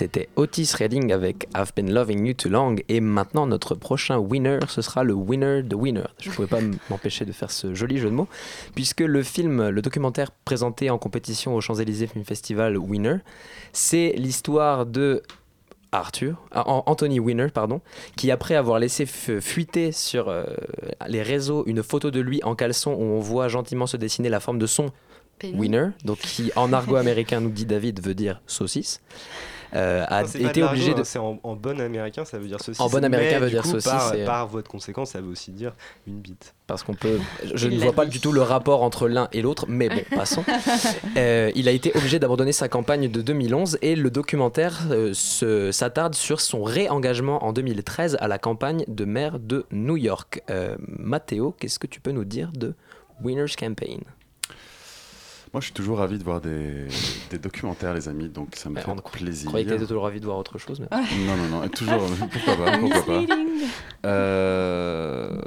[0.01, 2.75] C'était Otis Redding avec I've Been Loving You Too Long.
[2.89, 6.05] Et maintenant, notre prochain winner, ce sera le winner de winner.
[6.19, 6.57] Je ne pouvais pas
[6.89, 8.27] m'empêcher de faire ce joli jeu de mots,
[8.73, 13.17] puisque le film, le documentaire présenté en compétition au Champs-Élysées Film Festival Winner,
[13.73, 15.21] c'est l'histoire de
[15.91, 17.79] Arthur, ah, An- Anthony Winner, pardon,
[18.17, 20.45] qui après avoir laissé fu- fuiter sur euh,
[21.09, 24.39] les réseaux une photo de lui en caleçon où on voit gentiment se dessiner la
[24.39, 24.87] forme de son
[25.43, 29.01] winner, donc qui en argot américain nous dit David veut dire saucisse,
[29.73, 32.59] euh, a Non, été obligé de hein, C'est en, en bon américain, ça veut dire
[32.61, 32.79] saucisse.
[32.81, 35.51] En bon américain, veut dire coup, saucisse, Par, par voie de conséquence, ça veut aussi
[35.51, 35.73] dire
[36.07, 36.53] une bite.
[36.67, 37.19] parce qu'on peut.
[37.53, 40.43] Je ne vois pas du tout le rapport entre l'un et l'autre, mais bon, passons.
[41.17, 45.71] Euh, il a été obligé d'abandonner sa campagne de 2011 et le documentaire euh, se-
[45.71, 50.41] s'attarde sur son réengagement en 2013 à la campagne de maire de New York.
[50.49, 52.73] Euh, Mathéo, qu'est-ce que tu peux nous dire de
[53.23, 54.01] Winner's Campaign?
[55.53, 56.87] Moi, je suis toujours ravi de voir des,
[57.29, 59.47] des documentaires, les amis, donc ça me fait on cro- Je plaisir.
[59.49, 60.79] croyais que tu toujours envie de voir autre chose.
[60.79, 60.87] Mais...
[61.27, 63.25] Non, non, non, toujours, pourquoi pas, pourquoi pas.
[64.05, 65.41] Euh,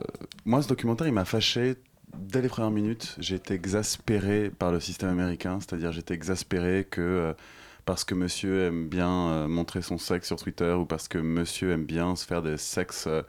[0.45, 1.77] moi, ce documentaire, il m'a fâché
[2.17, 3.17] dès les premières minutes.
[3.19, 7.33] J'ai été exaspéré par le système américain, c'est-à-dire j'étais exaspéré que euh,
[7.87, 11.73] parce que monsieur aime bien euh, montrer son sexe sur Twitter ou parce que monsieur
[11.73, 13.23] aime bien se faire des sexes, euh,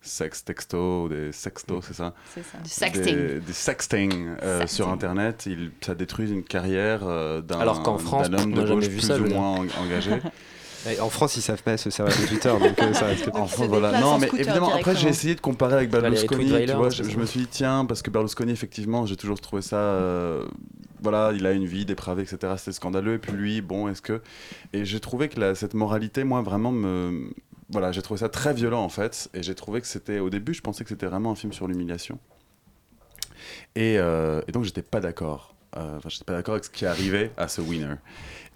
[0.00, 2.58] sex textos ou des sextos, c'est ça C'est ça.
[2.62, 3.04] Du sexting.
[3.16, 4.76] Des, des sexting, euh, Sexting.
[4.76, 8.62] sur Internet, il, ça détruit une carrière euh, d'un Alors qu'en France, d'un homme de
[8.66, 10.12] gauche plus ça, ou moins en- engagé.
[10.88, 13.48] Et en France, ils savent pas se servir de Twitter, donc euh, ça reste En
[13.48, 14.00] se France, voilà.
[14.00, 16.64] Non, mais évidemment, après, j'ai essayé de comparer avec Valérie Berlusconi.
[16.64, 19.78] Tu vois, je, me suis dit, tiens, parce que Berlusconi, effectivement, j'ai toujours trouvé ça.
[19.78, 20.44] euh,
[21.02, 22.52] voilà, il a une vie dépravée, etc.
[22.56, 23.14] C'était scandaleux.
[23.14, 24.22] Et puis lui, bon, est-ce que.
[24.72, 27.30] Et j'ai trouvé que la- cette moralité, moi, vraiment me.
[27.70, 29.28] Voilà, j'ai trouvé ça très violent, en fait.
[29.34, 30.18] Et j'ai trouvé que c'était.
[30.20, 32.18] Au début, je pensais que c'était vraiment un film sur l'humiliation.
[33.74, 35.54] Et, euh, donc, j'étais pas d'accord.
[35.76, 37.96] Euh, Enfin, j'étais pas d'accord avec ce qui arrivait à ce winner.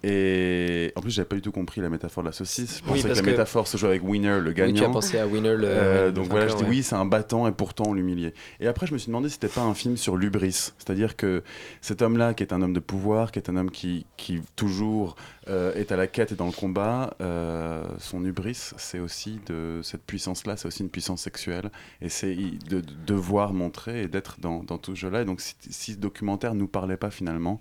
[0.03, 2.79] Et en plus, j'avais pas du tout compris la métaphore de la saucisse.
[2.85, 4.65] Je Oui, pensais que la que- métaphore se jouait avec winner, le Oui, tu as
[4.67, 4.91] gagnant.
[4.91, 5.67] pensé à Winner le.
[5.67, 6.69] Euh, donc voilà, je dis ouais.
[6.69, 8.33] oui, c'est un battant et pourtant on l'humiliait.
[8.59, 10.71] Et après, je me suis demandé si c'était pas un film sur l'ubris.
[10.77, 11.43] C'est-à-dire que
[11.81, 15.15] cet homme-là, qui est un homme de pouvoir, qui est un homme qui, qui toujours
[15.47, 19.81] euh, est à la quête et dans le combat, euh, son hubris, c'est aussi de
[19.83, 21.71] cette puissance-là, c'est aussi une puissance sexuelle.
[22.01, 25.21] Et c'est de, de devoir montrer et d'être dans, dans tout ce jeu-là.
[25.21, 27.59] Et donc, si, si ce documentaire nous parlait pas finalement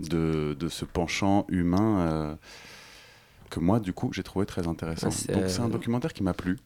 [0.00, 1.98] de, de ce penchant humain.
[2.00, 2.34] euh,
[3.50, 5.10] que moi, du coup, j'ai trouvé très intéressant.
[5.28, 6.58] Ouais, Donc, c'est un documentaire qui m'a plu,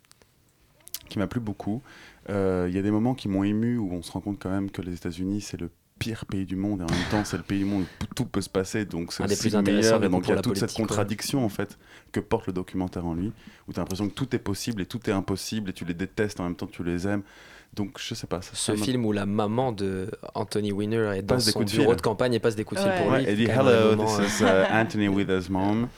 [1.09, 1.83] qui m'a plu beaucoup.
[2.31, 4.51] Euh, Il y a des moments qui m'ont ému où on se rend compte quand
[4.51, 7.37] même que les États-Unis, c'est le pire pays du monde et en même temps, c'est
[7.37, 8.85] le pays du monde où tout peut se passer.
[8.87, 10.03] Donc, c'est aussi plus le meilleur.
[10.03, 10.77] Et donc, il y a toute cette ouais.
[10.77, 11.77] contradiction, en fait,
[12.13, 13.33] que porte le documentaire en lui,
[13.67, 15.95] où tu as l'impression que tout est possible et tout est impossible et tu les
[15.95, 17.23] détestes en même temps que tu les aimes.
[17.79, 18.43] Donc, je sais pas.
[18.43, 21.87] ça- Ce ça film où la maman de Anthony Winner est dans son de bureau
[21.91, 21.97] fil.
[21.97, 23.03] de campagne et passe des coups de fil Ouais.
[23.05, 23.31] pour Ouais, lui.
[23.31, 25.89] et dit hello, moment, this euh, is uh, Anthony with his mom.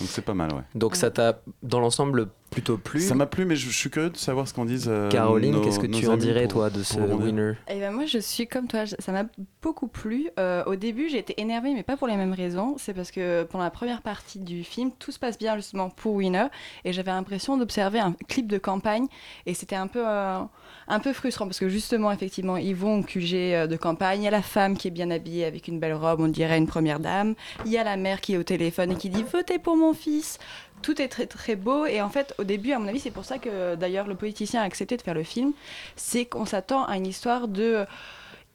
[0.00, 0.62] Donc c'est pas mal, ouais.
[0.74, 2.98] Donc ça t'a, dans l'ensemble, plutôt plu?
[3.00, 4.88] Ça m'a plu, mais je, je suis curieux de savoir ce qu'en disent.
[4.88, 7.52] euh, Caroline, qu'est-ce que tu en dirais, pour- toi, de ce pour winner?
[7.68, 9.24] Eh ben moi, je suis comme toi, je- ça m'a
[9.62, 10.30] beaucoup plu.
[10.40, 12.76] Euh, au début, j'ai été énervée, mais pas pour les mêmes raisons.
[12.78, 16.14] C'est parce que pendant la première partie du film, tout se passe bien justement pour
[16.14, 16.46] Winner,
[16.84, 19.06] et j'avais l'impression d'observer un clip de campagne,
[19.44, 20.38] et c'était un peu, euh,
[20.88, 24.22] un peu frustrant parce que justement, effectivement, ils vont au QG euh, de campagne.
[24.22, 26.58] Il y a la femme qui est bien habillée avec une belle robe, on dirait
[26.58, 27.34] une première dame.
[27.64, 29.94] Il y a la mère qui est au téléphone et qui dit votez pour mon
[29.94, 30.38] fils.
[30.82, 33.24] Tout est très très beau et en fait au début à mon avis c'est pour
[33.24, 35.52] ça que d'ailleurs le politicien a accepté de faire le film,
[35.96, 37.86] c'est qu'on s'attend à une histoire de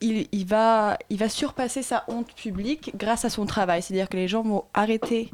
[0.02, 3.82] il, il va, il va surpasser sa honte publique grâce à son travail.
[3.82, 5.32] C'est-à-dire que les gens vont arrêter.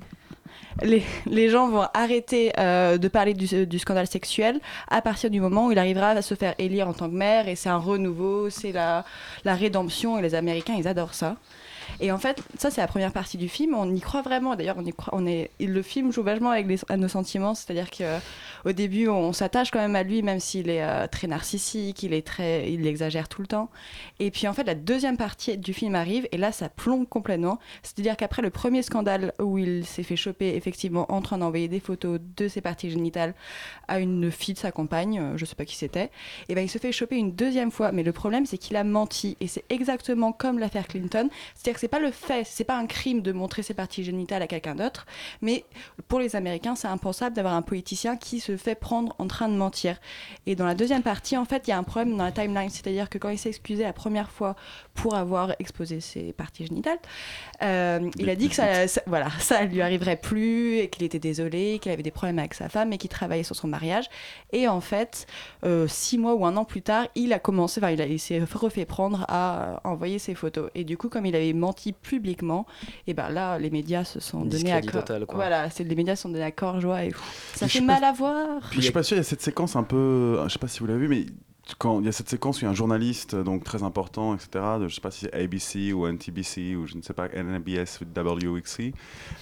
[0.83, 4.59] Les, les gens vont arrêter euh, de parler du, du scandale sexuel
[4.89, 7.47] à partir du moment où il arrivera à se faire élire en tant que maire
[7.47, 9.03] et c'est un renouveau, c'est la,
[9.43, 11.35] la rédemption et les Américains ils adorent ça.
[11.99, 13.73] Et en fait, ça c'est la première partie du film.
[13.75, 14.55] On y croit vraiment.
[14.55, 15.13] D'ailleurs, on y croit.
[15.17, 15.49] On est.
[15.60, 17.55] Le film joue vachement avec nos sentiments.
[17.55, 22.03] C'est-à-dire qu'au début, on s'attache quand même à lui, même s'il est euh, très narcissique,
[22.03, 23.69] il est très, il exagère tout le temps.
[24.19, 27.60] Et puis en fait, la deuxième partie du film arrive et là, ça plombe complètement.
[27.81, 31.79] C'est-à-dire qu'après le premier scandale où il s'est fait choper effectivement en train d'envoyer des
[31.79, 33.33] photos de ses parties génitales
[33.88, 36.12] à une fille de sa compagne, euh, je sais pas qui c'était,
[36.49, 37.91] et ben il se fait choper une deuxième fois.
[37.91, 41.29] Mais le problème, c'est qu'il a menti et c'est exactement comme l'affaire Clinton.
[41.55, 44.41] C'est-à-dire que c'est pas le fait, c'est pas un crime de montrer ses parties génitales
[44.41, 45.06] à quelqu'un d'autre,
[45.41, 45.63] mais
[46.10, 49.54] pour les Américains, c'est impensable d'avoir un politicien qui se fait prendre en train de
[49.56, 49.97] mentir.
[50.45, 52.69] Et dans la deuxième partie, en fait, il y a un problème dans la timeline,
[52.69, 54.58] c'est-à-dire que quand il s'est excusé la première fois
[54.95, 57.00] pour avoir exposé ses parties génitales,
[57.62, 61.19] euh, il a dit que ça, ça- voilà, ça lui arriverait plus et qu'il était
[61.19, 64.10] désolé, qu'il avait des problèmes avec sa femme et qu'il travaillait sur son mariage.
[64.52, 65.26] Et en fait,
[65.63, 68.41] euh, six mois ou un an plus tard, il a commencé, enfin, il, il s'est
[68.54, 70.69] refait prendre à envoyer ses photos.
[70.76, 72.65] Et du coup, comme il avait menti publiquement,
[73.07, 75.01] et ben là, les médias se sont donnés à corps.
[75.01, 75.35] total, quoi.
[75.35, 77.81] Voilà, c'est les médias se sont donnés à corps joie et pff, ça Mais fait
[77.81, 78.59] mal pas- à voir.
[78.69, 80.39] Puis je suis pas sûr, il y a cette séquence un peu.
[80.45, 81.25] Je sais pas si vous l'avez vu, mais
[81.79, 84.33] quand il y a cette séquence où il y a un journaliste donc très important,
[84.33, 84.49] etc.
[84.79, 87.99] De, je sais pas si c'est ABC ou NTBC ou je ne sais pas NBS
[88.01, 88.93] ou WXC,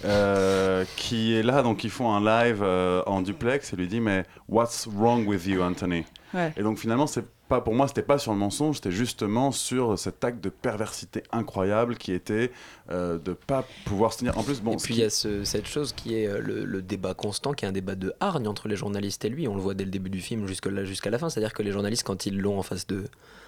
[0.04, 4.00] euh, qui est là, donc ils font un live euh, en duplex et lui dit
[4.00, 6.04] mais what's wrong with you, Anthony?
[6.34, 6.52] Ouais.
[6.56, 9.98] Et donc finalement c'est pas pour moi c'était pas sur le mensonge, c'était justement sur
[9.98, 12.50] cet acte de perversité incroyable qui était
[12.90, 14.36] euh, de pas pouvoir se tenir.
[14.38, 14.72] En plus bon.
[14.72, 17.14] et puis qui- il y a ce- cette chose qui est euh, le, le débat
[17.14, 19.46] constant, qui est un débat de hargne entre les journalistes et lui.
[19.48, 20.70] On le voit dès le début du film jusqu'à
[21.10, 21.30] la fin.
[21.30, 23.04] C'est-à-dire que les journalistes, quand ils l'ont en face de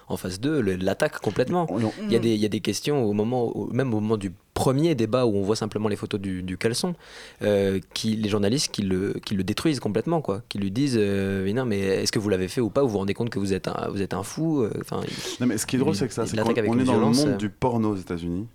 [0.09, 1.67] en face d'eux, le- l'attaquent complètement.
[2.03, 4.17] Il y, a des, il y a des questions au moment, au- même au moment
[4.17, 6.95] du premier débat où on voit simplement les photos du, du caleçon,
[7.43, 11.45] euh, qui, les journalistes qui le, qui le détruisent complètement, quoi, qui lui disent euh,
[11.45, 12.81] mais non mais est-ce que vous l'avez fait ou pas?
[12.83, 14.99] Vous vous rendez compte que vous êtes un, vous êtes un fou euh, Enfin,
[15.39, 16.83] Non, mais ce qui est drôle, c'est que ça, c'est l'attaque qu'on avec on est
[16.83, 17.37] dans le monde euh.
[17.37, 18.47] du porno aux États-Unis.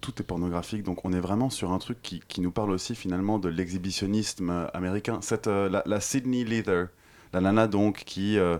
[0.00, 2.94] Tout est pornographique, donc on est vraiment sur un truc qui, qui nous parle aussi
[2.94, 5.18] finalement de l'exhibitionnisme américain.
[5.22, 6.88] Cette, euh, la, la Sydney Leather,
[7.32, 8.58] la nana donc qui euh,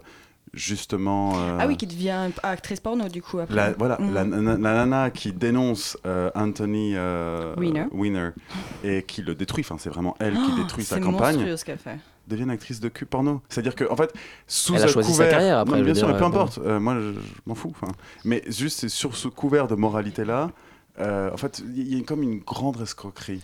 [0.55, 1.33] justement.
[1.37, 3.55] euh, Ah oui, qui devient actrice porno du coup après.
[3.55, 4.15] la, voilà, Mm.
[4.15, 7.55] la, nana- la nana qui dénonce euh, Anthony euh,
[7.93, 8.31] Weiner.
[8.85, 11.57] et qui le détruit, enfin c'est vraiment elle qui Oh, détruit sa c'est campagne monstrueux
[11.57, 11.99] ce qu'elle fait.
[12.29, 13.43] devient une actrice de cul porno.
[13.49, 14.13] C'est-à-dire que, en fait,
[14.47, 15.31] sous Elle a choisi sa couvert...
[15.31, 16.59] carrière, après, Non, bien sûr, dire, mais peu euh, importe.
[16.65, 17.73] Euh, moi, je, je m'en fous.
[17.81, 17.93] enfin.
[18.25, 20.51] Mais juste, c'est sur ce couvert de moralité-là,
[20.99, 23.43] euh, en fait, il y a comme une grande escroquerie.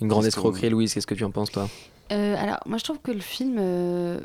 [0.00, 0.92] une grande escroquerie, Louise.
[0.94, 1.68] Qu'est-ce que tu en penses, toi?
[2.12, 4.20] Euh, alors, moi, je trouve que le film euh,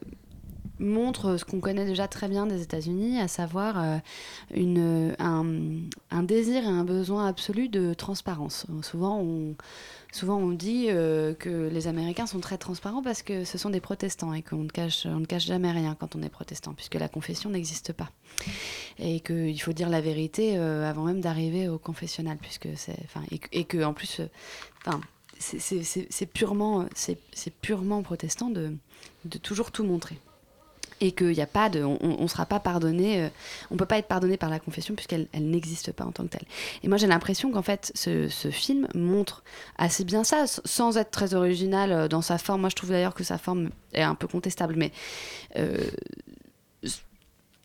[0.80, 3.98] montre ce qu'on connaît déjà très bien des États-Unis, à savoir euh,
[4.54, 8.66] une, un, désir et un besoin absolu de transparence.
[8.82, 9.56] Souvent, on,
[10.12, 13.82] souvent, on dit euh, que les Américains sont très transparents parce que ce sont des
[13.82, 16.96] protestants et qu'on ne cache, on ne cache jamais rien quand on est protestant, puisque
[16.96, 18.10] la confession n'existe pas.
[19.00, 23.64] Et qu'il faut dire la vérité euh, avant même d'arriver au confessionnal, puisque et, et
[23.66, 24.92] que en plus, euh,
[25.40, 28.76] c'est- purement, c'est purement protestant de,
[29.26, 30.18] de toujours tout montrer.
[31.02, 31.84] Et qu'il n'y a pas de.
[31.84, 33.24] On ne sera pas pardonné.
[33.24, 33.30] euh,
[33.72, 36.30] on peut pas être pardonné par la confession puisqu'elle elle n'existe pas en tant que
[36.30, 36.48] telle.
[36.84, 39.44] Et moi, j'ai l'impression qu'en fait, ce, film montre
[39.78, 42.62] assez bien ça, sans être très original euh, dans sa forme.
[42.62, 44.92] Moi, je trouve d'ailleurs que sa forme est un peu contestable, mais.
[45.58, 45.78] euh,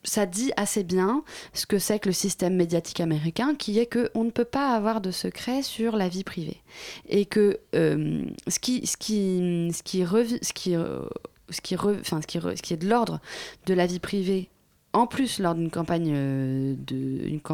[0.07, 4.11] ça dit assez bien ce que c'est que le système médiatique américain, qui est que
[4.15, 6.61] on ne peut pas avoir de secret sur la vie privée,
[7.09, 10.77] et que euh, ce qui ce qui ce qui revi- ce qui
[11.55, 13.21] ce qui est de l'ordre
[13.67, 14.51] de la vie privée
[14.95, 16.75] en plus lors d'une campagne euh,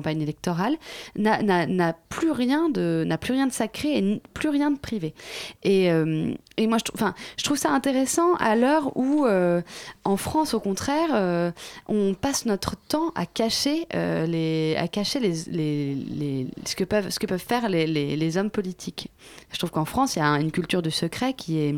[0.06, 0.76] électorale
[1.16, 5.14] n'a- plus rien de n'a plus rien de sacré et plus rien de privé
[5.62, 9.62] et, euh, et moi je, je trouve ça intéressant à l'heure où euh,
[10.04, 11.52] en France au contraire
[11.88, 17.10] on passe notre temps à cacher les à cacher les, les, les- ce que peuvent
[17.10, 19.08] ce que peuvent faire les, les, hommes politiques
[19.52, 21.74] Je trouve qu'en France, il y a une culture du secret qui est,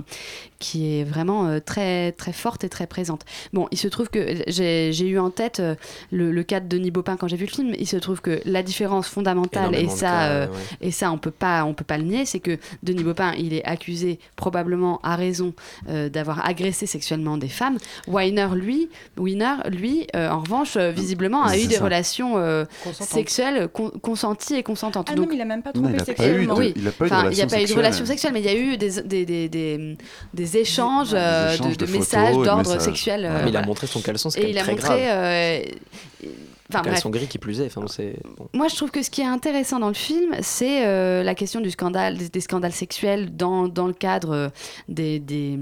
[0.58, 3.24] qui est vraiment très, très forte et très présente.
[3.52, 5.74] Bon, il se trouve que j'ai eu en tête euh,
[6.10, 7.72] le, le cas de Denis Baupin quand j'ai vu le film.
[7.78, 10.52] Il se trouve que la différence fondamentale, et ça, cas, euh, ouais.
[10.80, 13.52] et ça on peut pas, on peut pas le nier, c'est que Denis Baupin, il
[13.54, 15.54] est accusé probablement à raison
[15.88, 17.78] euh, d'avoir agressé sexuellement des femmes.
[18.08, 18.88] Weiner, lui,
[19.18, 21.84] Weiner, lui, euh, en revanche, visiblement, a eu des ça.
[21.84, 22.64] relations euh,
[23.00, 25.08] sexuelles con- consenties et consentantes.
[25.10, 26.54] Ah Donc, non, il a même pas Non, trompé il a pas eu sexuellement.
[26.54, 26.72] de- oui.
[26.76, 27.76] il a pas eu de Enfin, il n'y a relations pas eu de sexuelles.
[27.78, 29.96] relations sexuelles, mais il y a eu des, des, des, des,
[30.34, 33.24] des échanges, Des euh, échanges de, de de photos messages d'ordre sexuel.
[33.24, 34.86] euh, Mais il a montré son caleçon, c'est Et quand il même très montré.
[34.88, 34.98] grave.
[35.42, 36.51] 呃。
[36.72, 36.92] Enfin, bref.
[36.94, 37.66] Caleçon gris qui plus est.
[37.66, 38.48] Enfin, c'est bon.
[38.54, 41.60] Moi, je trouve que ce qui est intéressant dans le film, c'est euh, la question
[41.60, 44.48] du scandale, des, des scandales sexuels dans, dans le cadre euh,
[44.88, 45.56] des, des,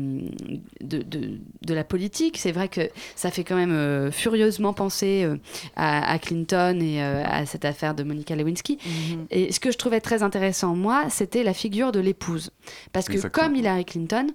[0.80, 2.38] de, de, de la politique.
[2.38, 2.82] C'est vrai que
[3.16, 5.36] ça fait quand même euh, furieusement penser euh,
[5.76, 8.78] à, à Clinton et euh, à cette affaire de Monica Lewinsky.
[8.84, 9.26] Mhm.
[9.30, 12.50] Et ce que je trouvais très intéressant, moi, c'était la figure de l'épouse.
[12.92, 13.46] Parce que Exactement.
[13.48, 14.26] comme Hillary Clinton,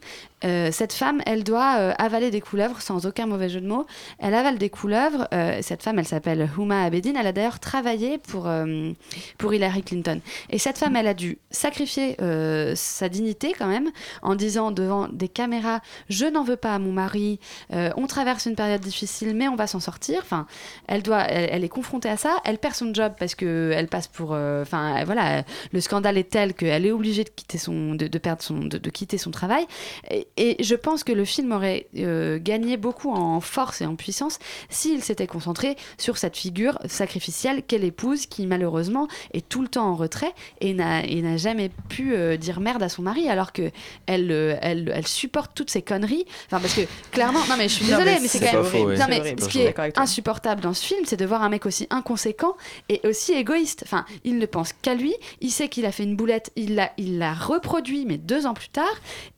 [0.43, 3.85] euh, cette femme, elle doit euh, avaler des couleuvres sans aucun mauvais jeu de mots.
[4.19, 5.27] Elle avale des couleuvres.
[5.33, 7.13] euh, cette femme, elle s'appelle Abedin.
[7.17, 8.91] Elle a d'ailleurs travaillé pour, euh,
[9.37, 10.19] pour Hillary Clinton.
[10.49, 13.91] Et cette femme, elle a dû sacrifier euh, sa dignité quand même
[14.21, 17.39] en disant devant des caméras Je n'en veux pas à mon mari.
[17.73, 20.19] euh, on traverse une période difficile, mais on va s'en sortir.
[20.21, 20.47] Enfin,
[20.87, 22.37] elle, doit, elle, est confrontée à ça.
[22.43, 24.31] Elle perd son job parce qu'elle passe pour.
[24.31, 28.59] Enfin, voilà, le scandale est tel qu'elle est obligée de quitter son, de, perdre son,
[28.59, 29.65] de, quitter son travail.
[30.09, 34.39] Et, et je pense que le film aurait gagné beaucoup en force et en puissance
[34.69, 36.54] s'il s'était concentré sur cette figure
[36.85, 42.13] sacrificielle qu'est l'épouse qui malheureusement est tout le temps en retrait et n'a jamais pu
[42.15, 43.71] euh, dire merde à son mari alors que
[44.05, 46.25] elle, euh, elle, elle supporte toutes ces conneries.
[46.47, 46.81] Enfin parce que
[47.11, 48.63] clairement, non mais je suis Non, désolée, mais mais c'est quand même.
[48.63, 48.91] faux.
[48.93, 51.65] Non mais horrible, ce qui est insupportable dans ce film, c'est de voir un mec
[51.65, 52.55] aussi inconséquent
[52.89, 53.81] et aussi égoïste.
[53.85, 55.13] Enfin, il ne pense qu'à lui.
[55.41, 58.53] Il sait qu'il a fait une boulette, il l'a, il l'a reproduit, mais deux ans
[58.53, 58.85] plus tard.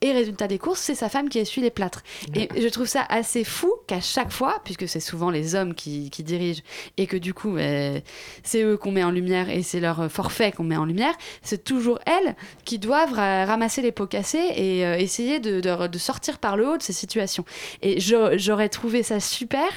[0.01, 2.03] Et résultat des courses, c'est sa femme qui essuie les plâtres.
[2.35, 6.09] Et je trouve ça assez fou qu'à chaque fois, puisque c'est souvent les hommes qui,
[6.09, 6.61] qui dirigent
[6.97, 7.99] et que du coup, euh,
[8.43, 11.63] c'est eux qu'on met en lumière et c'est leur forfait qu'on met en lumière, c'est
[11.63, 12.35] toujours elles
[12.65, 16.57] qui doivent ra- ramasser les pots cassés et euh, essayer de, de- de sortir par
[16.57, 17.45] le haut de ces situations.
[17.81, 19.67] Et j'aurais trouvé ça super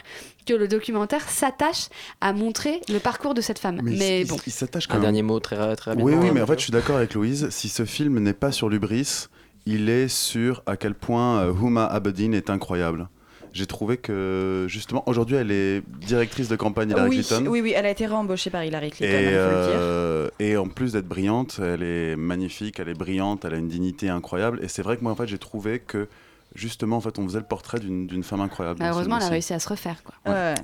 [0.47, 1.89] que le documentaire s'attache
[2.23, 3.81] à montrer le parcours de cette femme.
[3.83, 5.03] Mais, Mais il- bon, il s'attache quand Un même.
[5.03, 6.05] dernier mot très, très rapidement.
[6.11, 7.51] Oui, oui, mais en fait, je suis d'accord avec Louise.
[7.51, 9.27] Si ce film n'est pas sur l'ubris,
[9.67, 13.09] il est sur à quel point euh, Huma Abedin est incroyable.
[13.53, 17.47] J'ai trouvé que, justement, aujourd'hui, elle est directrice de campagne Hillary Oui, Clinton.
[17.49, 19.77] oui, oui, elle a été réembauchée par Hillary Clinton, Et, il faut le dire.
[19.79, 23.69] euh, et en plus d'être brillante, elle est magnifique, elle est brillante, elle a une
[23.69, 24.61] dignité incroyable.
[24.63, 26.09] Et c'est vrai que moi, en fait, j'ai trouvé que,
[26.55, 28.79] justement, en fait, on faisait le portrait d'une d'une femme incroyable.
[28.81, 30.03] malheureusement, elle a réussi à se refaire.
[30.05, 30.15] Quoi.
[30.27, 30.55] Ouais, ouais.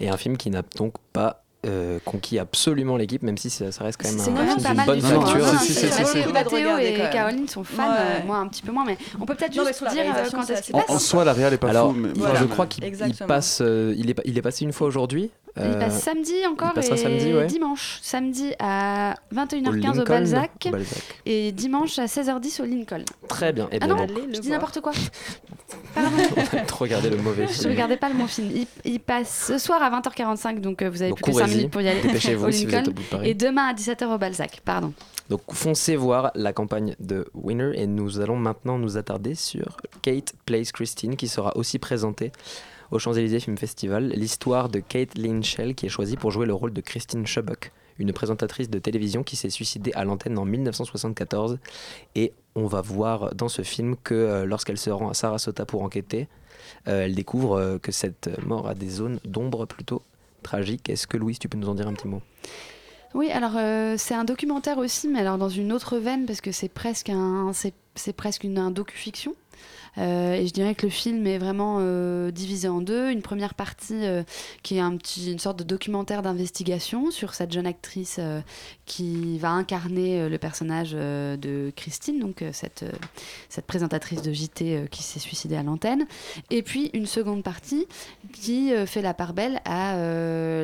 [0.00, 3.82] Et un film qui n'a donc pas euh, conquis absolument l'équipe, même si ça, ça
[3.84, 6.32] reste quand même C'est un pas d'une mal bonne facture.
[6.32, 6.94] Mathéo et.
[7.12, 7.96] Caroline sont fans, Ouais.
[7.98, 10.48] euh, moi un petit peu moins, mais on peut peut-être Non, juste dire euh, quand
[10.48, 10.90] est-ce qu'il En, passe.
[10.90, 12.38] en soi, la réal est pas Alors, fou, mais Voilà.
[12.40, 12.84] je crois qu'il
[13.26, 15.30] passe, euh, il, est, il est passé une fois aujourd'hui.
[15.56, 17.46] Il euh, passe samedi encore il passera et samedi, ouais.
[17.46, 17.98] dimanche.
[18.00, 20.04] Samedi à au 21h15 au Lincoln.
[20.04, 21.02] Balzac Au Balzac.
[21.26, 23.02] et dimanche à 16h10 au Lincoln.
[23.26, 23.68] Très bien.
[23.72, 24.92] Et Ah ben, non, je dis n'importe quoi.
[25.94, 26.10] Pardon.
[26.36, 27.70] on va trop regarder le mauvais Je film.
[27.70, 28.50] regardais pas le bon film.
[28.54, 31.44] Il, il passe ce soir à 20h45, donc euh, vous avez Donc plus que 5
[31.46, 32.00] courez-y, minutes pour y aller.
[32.00, 33.30] dépêchez-vous si vous êtes au bout de Paris.
[33.30, 34.92] Et demain à 17h au Balzac, pardon.
[35.28, 40.32] Donc foncez voir la campagne de Winner et nous allons maintenant nous attarder sur Kate
[40.46, 42.32] Plays Christine qui sera aussi présentée
[42.90, 46.72] au Champs-Élysées Film Festival, l'histoire de Kate Lynchell qui est choisie pour jouer le rôle
[46.72, 51.58] de Christine Chubbuck, une présentatrice de télévision qui s'est suicidée à l'antenne en 1974
[52.14, 55.82] et on va voir dans ce film que euh, lorsqu'elle se rend à Sarasota pour
[55.82, 56.28] enquêter,
[56.86, 60.02] euh, elle découvre euh, que cette mort a des zones d'ombre plutôt
[60.42, 60.88] tragiques.
[60.88, 62.22] Est-ce que Louise, tu peux nous en dire un petit mot?
[63.14, 66.52] Oui, alors euh, c'est un documentaire aussi, mais alors dans une autre veine parce que
[66.52, 67.72] c'est presque un, c'est,
[68.12, 69.34] presque une un docu-fiction.
[69.96, 73.10] Euh, et je dirais que le film est vraiment euh, divisé en deux.
[73.10, 74.22] Une première partie euh,
[74.62, 78.20] qui est un petit, une sorte de documentaire d'investigation sur cette jeune actrice
[78.86, 82.84] qui va incarner le personnage de Christine, donc cette,
[83.48, 86.06] cette présentatrice de JT qui s'est suicidée à l'antenne.
[86.50, 87.86] Et puis une seconde partie
[88.32, 89.96] qui fait la part belle à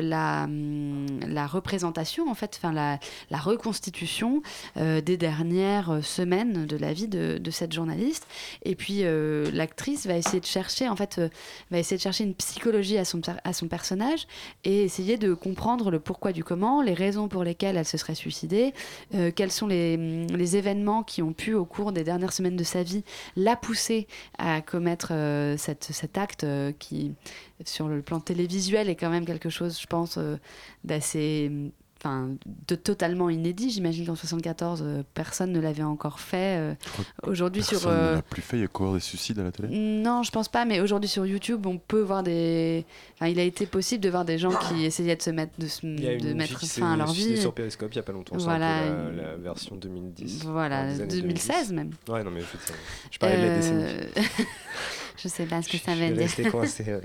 [0.01, 2.99] la, hum, la représentation, en fait, enfin la,
[3.29, 4.41] la reconstitution
[4.75, 8.27] des dernières semaines de la vie de, de cette journaliste.
[8.63, 11.29] Et puis euh, l'actrice va essayer de chercher, en fait, euh,
[11.71, 14.27] va essayer de chercher une psychologie à son, à son personnage
[14.63, 18.15] et essayer de comprendre le pourquoi du comment, les raisons pour lesquelles elle se serait
[18.15, 18.73] suicidée,
[19.13, 22.57] euh, quels sont les, hum, les événements qui ont pu, au cours des dernières semaines
[22.57, 23.03] de sa vie,
[23.35, 24.07] la pousser
[24.37, 25.13] à commettre
[25.57, 26.45] cette, cet acte
[26.79, 27.13] qui,
[27.63, 30.19] sur le plan télévisuel, est quand même quelque chose, je pense,
[30.83, 31.51] d'assez
[32.05, 32.29] enfin,
[32.67, 33.69] de totalement inédit.
[33.71, 36.57] J'imagine qu'en 74, euh, personne ne l'avait encore fait.
[36.59, 36.73] euh,
[37.23, 37.79] aujourd'hui sur.
[37.81, 39.69] Personne ne euh, l'a plus fait, il y a encore des suicides à la télé.
[39.69, 42.85] non, je pense pas, mais aujourd'hui sur YouTube, on peut voir des.
[43.15, 45.67] Enfin, il a été possible de voir des gens qui essayaient de se mettre, de,
[45.67, 47.37] se- de mettre fin à leur vie.
[47.37, 48.35] sur Periscope il y a pas longtemps.
[48.37, 50.43] Voilà, un peu la, la version 2010.
[50.45, 51.91] Voilà, enfin, des années 2016 même.
[52.07, 52.45] Ouais, non, mais je,
[53.11, 53.85] je parlais de la décennie.
[55.17, 56.17] Je sais pas ce que ça veut dire.
[56.17, 57.01] resté coincé ouais,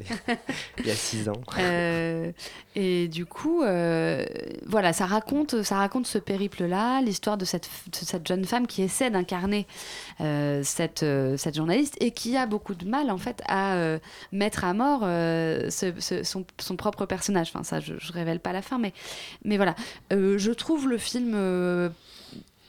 [0.78, 1.40] il y a 6 ans.
[1.58, 2.32] Euh,
[2.74, 4.24] et du coup, euh,
[4.66, 8.82] voilà, ça raconte, ça raconte ce périple-là, l'histoire de cette, de cette jeune femme qui
[8.82, 9.66] essaie d'incarner
[10.20, 11.04] euh, cette,
[11.36, 13.76] cette journaliste et qui a beaucoup de mal en fait à
[14.32, 17.50] mettre à mort ce- ce- son, son propre personnage.
[17.54, 18.92] Enfin, ça, je, je révèle pas la fin, mais,
[19.44, 19.74] mais voilà,
[20.11, 21.90] je trouve le film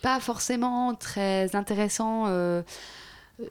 [0.01, 2.63] pas forcément très intéressant euh,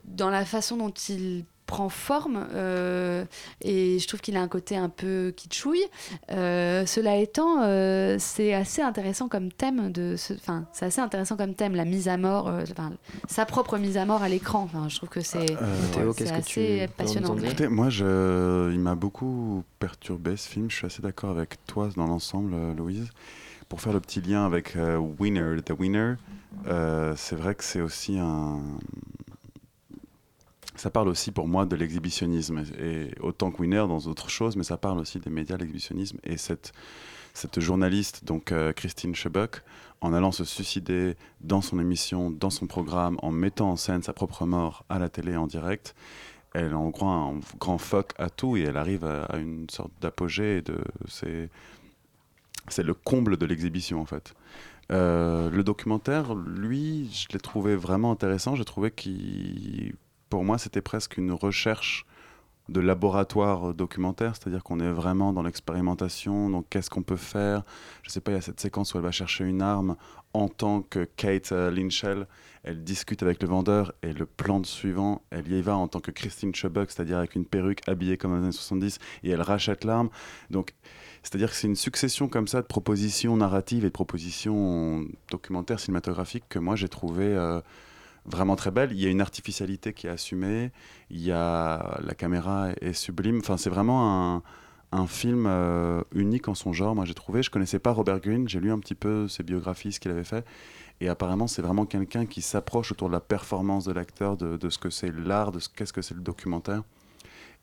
[0.05, 3.25] dans la façon dont il prend forme euh,
[3.62, 5.85] et je trouve qu'il a un côté un peu kitschouille.
[6.33, 11.37] Euh, cela étant, euh, c'est assez intéressant comme thème de, ce- enfin, c'est assez intéressant
[11.37, 12.64] comme thème la mise à mort, euh,
[13.29, 14.62] sa propre mise à mort à l'écran.
[14.64, 15.47] Enfin, je trouve que c'est
[16.12, 17.37] c'est assez passionnant.
[17.39, 18.71] Écoutez, moi, je...
[18.73, 20.68] il m'a beaucoup perturbé ce film.
[20.71, 23.09] Je suis assez d'accord avec toi dans l'ensemble, Louise.
[23.68, 26.14] Pour faire le petit lien avec euh, Winner, The Winner,
[26.66, 28.59] euh, c'est vrai que c'est aussi un.
[30.81, 32.64] Ça parle aussi pour moi de l'exhibitionnisme.
[32.81, 36.16] Et autant que Winner dans d'autres choses, mais ça parle aussi des médias, l'exhibitionnisme.
[36.24, 36.72] Et cette,
[37.59, 39.62] journaliste, donc euh, Christine Chebuk,
[40.01, 44.14] en allant se suicider dans son émission, dans son programme, en mettant en scène sa
[44.14, 45.95] propre mort à la télé en direct,
[46.55, 50.64] elle en gros un grand fuck à tout et elle arrive à, une sorte d'apogée.
[51.09, 51.51] c'est
[52.83, 54.33] le comble de l'exhibition en fait.
[54.91, 58.57] Euh, le documentaire, lui, je l'ai trouvé vraiment intéressant.
[58.57, 59.95] J'ai trouvé qu'il,
[60.31, 62.07] pour moi, c'était presque une recherche
[62.70, 67.64] de laboratoire documentaire, c'est-à-dire qu'on est vraiment dans l'expérimentation, donc qu'est-ce qu'on peut faire?
[68.03, 69.97] Je sais pas, il y a cette séquence où elle va chercher une arme
[70.33, 72.28] en tant que Kate euh, Lynchell,
[72.62, 75.99] elle discute avec le vendeur et le plan de suivant, elle y va en tant
[75.99, 79.43] que Christine Chubbuck, c'est-à-dire avec une perruque habillée comme dans les années 70 et elle
[79.43, 80.11] rachète l'arme.
[80.51, 80.74] Donc
[81.24, 86.45] c'est-à-dire que c'est une succession comme ça de propositions narratives et de propositions documentaires cinématographiques
[86.49, 87.61] que moi j'ai trouvé euh,
[88.27, 88.93] vraiment très belle.
[88.93, 90.73] Il y a une artificialité qui est assumée,
[91.11, 93.39] il y a la caméra est sublime.
[93.39, 94.43] Enfin, c'est vraiment un,
[94.93, 96.95] un film euh, unique en son genre.
[96.95, 97.43] Moi, j'ai trouvé.
[97.43, 98.49] Je connaissais pas Robert Greene.
[98.49, 100.45] J'ai lu un petit peu ses biographies, ce qu'il avait fait.
[101.01, 104.71] Et apparemment, c'est vraiment quelqu'un qui s'approche autour de la performance de l'acteur, de, de
[104.71, 106.83] ce que c'est l'art, de ce qu'est-ce que c'est le documentaire.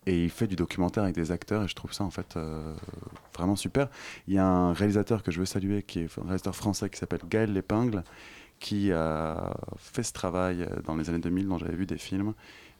[0.06, 2.74] Et il fait du documentaire avec des acteurs et je trouve ça en fait euh,
[3.36, 3.88] vraiment super.
[4.26, 6.98] Il y a un réalisateur que je veux saluer qui est un réalisateur français qui
[6.98, 8.04] s'appelle Gaël Lépingle
[8.60, 12.34] qui a fait ce travail euh, dans les années 2000 dont j'avais vu des films.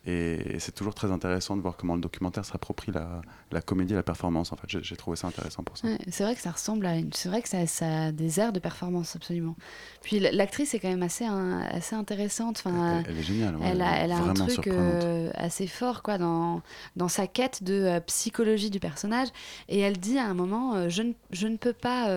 [0.06, 3.20] Et, et c'est toujours très intéressant de voir comment le documentaire s'approprie la,
[3.50, 4.52] la comédie et la performance.
[4.52, 5.86] En fait, j'ai trouvé ça intéressant pour ça.
[5.88, 7.12] Ouais, c'est vrai que ça ressemble à une...
[7.12, 9.54] C'est vrai que ça, ça a des airs de performance, absolument.
[10.02, 12.62] Puis l'actrice est quand même assez, un- assez intéressante.
[12.64, 13.56] Enfin, Elle est géniale.
[13.56, 16.62] ouais, elle a, elle a un truc euh, assez fort quoi, dans,
[16.96, 19.28] dans sa quête de euh, psychologie du personnage.
[19.68, 22.08] Et elle dit à un moment euh, je, ne, je ne peux pas.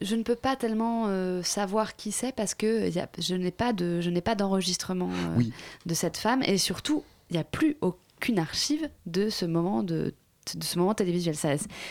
[0.00, 3.50] Je ne peux pas tellement euh, savoir qui c'est parce que y a- je n'ai
[3.50, 5.52] pas de je n'ai pas d'enregistrement euh, Oui.
[5.86, 10.14] de cette femme et surtout il n'y a plus aucune archive de ce moment de,
[10.56, 11.50] de ce moment télévisuel ça,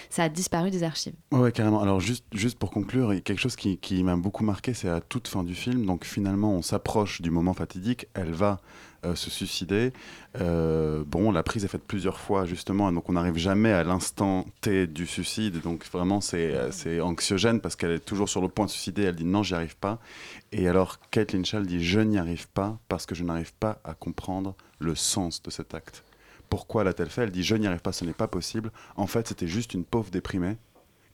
[0.09, 1.81] ça a disparu des archives ouais, carrément.
[1.81, 5.43] Alors, juste, juste pour conclure, quelque chose qui, m'a beaucoup marqué, c'est à toute fin
[5.43, 5.85] du film.
[5.85, 8.07] Donc, finalement, on s'approche du moment fatidique.
[8.13, 8.59] Elle va
[9.05, 9.93] euh, se suicider.
[10.39, 12.91] Euh, bon, la prise est faite plusieurs fois, justement.
[12.91, 15.61] Donc, on n'arrive jamais à l'instant T du suicide.
[15.61, 19.03] Donc, vraiment, c'est euh, anxiogène parce qu'elle est toujours sur le point de suicider.
[19.03, 19.99] Elle dit non, j'y arrive pas.
[20.51, 23.93] Et alors, Kate Lynchell dit je n'y arrive pas parce que je n'arrive pas à
[23.93, 26.03] comprendre le sens de cet acte.
[26.49, 28.71] Pourquoi l'a-t-elle fait Elle dit je n'y arrive pas, ce n'est pas possible.
[28.95, 30.57] En fait, c'était juste une pauvre déprimée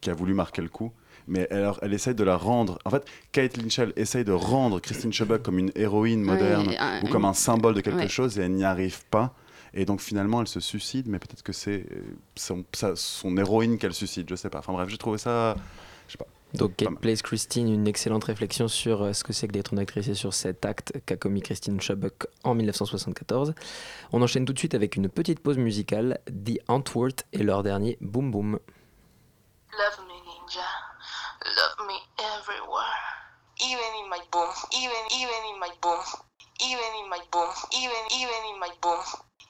[0.02, 0.92] qui a voulu marquer le coup.
[1.28, 2.78] Mais alors, elle essaye de la rendre.
[2.84, 7.08] En fait, Kate Lynchell essaye de rendre Christine Chubbuck comme une héroïne moderne Ouais, ou
[7.08, 8.10] comme un symbole de quelque ouais.
[8.10, 9.34] chose et elle n'y arrive pas.
[9.74, 12.02] Et donc finalement, elle se suicide, mais peut-être que c'est euh,
[12.36, 12.64] son,
[12.96, 14.60] son héroïne qu'elle suicide, je sais pas.
[14.60, 15.56] Enfin bref, j'ai trouvé ça.
[16.08, 16.28] Je sais pas.
[16.54, 17.00] Donc, Kate.
[17.00, 20.14] Place Christine, une excellente réflexion sur euh, ce que c'est que d'être une actrice et
[20.14, 23.56] sur cet acte qu'a commis Christine Chubbuck en 1974.
[24.12, 27.98] On enchaîne tout de suite avec une petite pause musicale, The Antwoord et leur dernier
[28.02, 28.60] Boom Boom.
[29.74, 30.62] Love me, ninja.
[31.44, 33.02] Love me everywhere.
[33.60, 34.50] Even in my boom.
[34.78, 35.98] Even, even in my boom.
[36.62, 37.50] Even in my boom.
[37.74, 39.02] Even, even in my boom.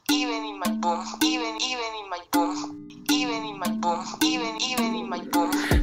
[0.09, 1.03] Even in my boom.
[1.21, 2.87] Even, even in my boom.
[3.11, 4.05] Even in my boom.
[4.21, 5.82] Even, even in my boom.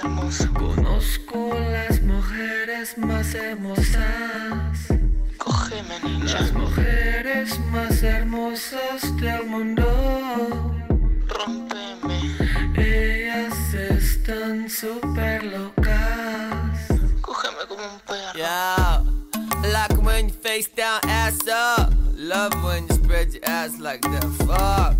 [0.00, 4.88] Conozco las mujeres más hermosas.
[5.36, 6.40] Cógeme, ninja.
[6.40, 9.84] Las mujeres más hermosas del mundo.
[11.28, 12.36] Rompeme.
[12.74, 16.88] Ellas están súper locas.
[17.20, 18.34] Cógeme como un perro.
[18.34, 19.02] Yeah.
[19.70, 21.92] Like when you face down, ass up.
[22.16, 24.24] Love when you spread your ass like that.
[24.38, 24.96] Fuck.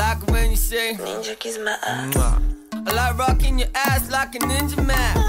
[0.00, 2.16] Like when you say, Ninja kiss my ass.
[2.72, 5.20] I like rocking your ass like a ninja mask.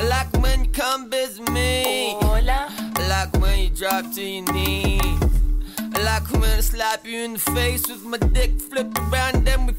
[0.00, 2.14] I like when you come visit me.
[2.20, 2.68] Hola.
[2.70, 5.02] I like when you drop to your knees.
[5.80, 9.66] I like when I slap you in the face with my dick flipped around, then
[9.66, 9.72] we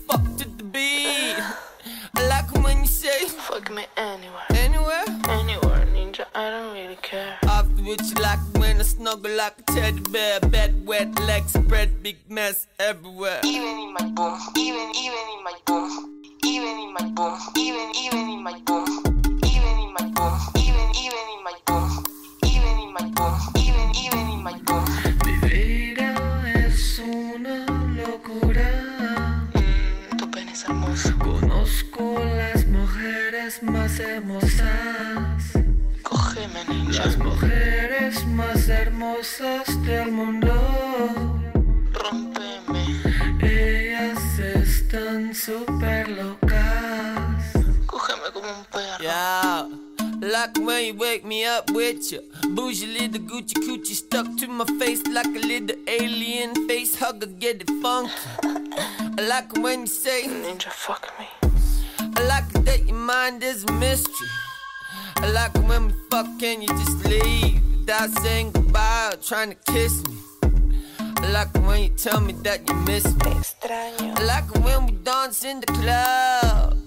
[8.97, 10.39] snuggle like a teddy bear.
[10.39, 13.41] Bed wet, legs spread, big mess everywhere.
[13.43, 14.39] Even in my boom.
[14.57, 16.21] Even, even in my boom.
[16.43, 17.37] Even in my boom.
[17.55, 18.86] Even, even in my boom.
[45.47, 47.53] Super locas.
[47.85, 49.01] Cógeme como un perro.
[49.01, 49.65] Yeah.
[50.19, 52.21] Like when you wake me up with you.
[52.53, 57.61] Bougie little Gucci coochie stuck to my face like a little alien face hugger, get
[57.61, 58.11] it funky.
[59.17, 61.27] I like when you say, Ninja, fuck me.
[62.17, 64.27] I like that your mind is a mystery.
[65.15, 69.71] I like when we fuck and you just leave without saying goodbye or trying to
[69.71, 70.26] kiss me.
[71.21, 73.33] Like when you tell me that you miss me.
[74.25, 76.77] Like when we dance in the club.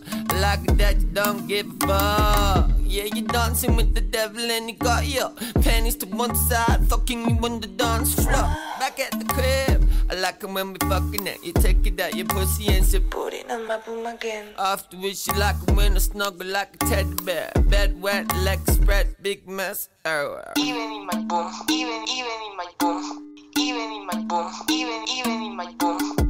[0.40, 2.70] Like that you don't give a fuck.
[2.80, 5.30] Yeah, you're dancing with the devil and you got your
[5.62, 8.48] panties to one side, fucking you on the dance floor.
[8.80, 11.38] Back at the crib, I like it when we fucking it.
[11.44, 14.48] You take it out your pussy and say, Put it on my boom again.
[14.58, 17.52] Afterwards, you like it when I snuggle like a teddy bear.
[17.68, 20.52] Bed wet, legs spread, big mess everywhere.
[20.58, 21.52] Even in my boom.
[21.70, 23.36] Even, even in my boom.
[23.56, 24.52] Even in my boom.
[24.68, 26.29] Even, even in my boom.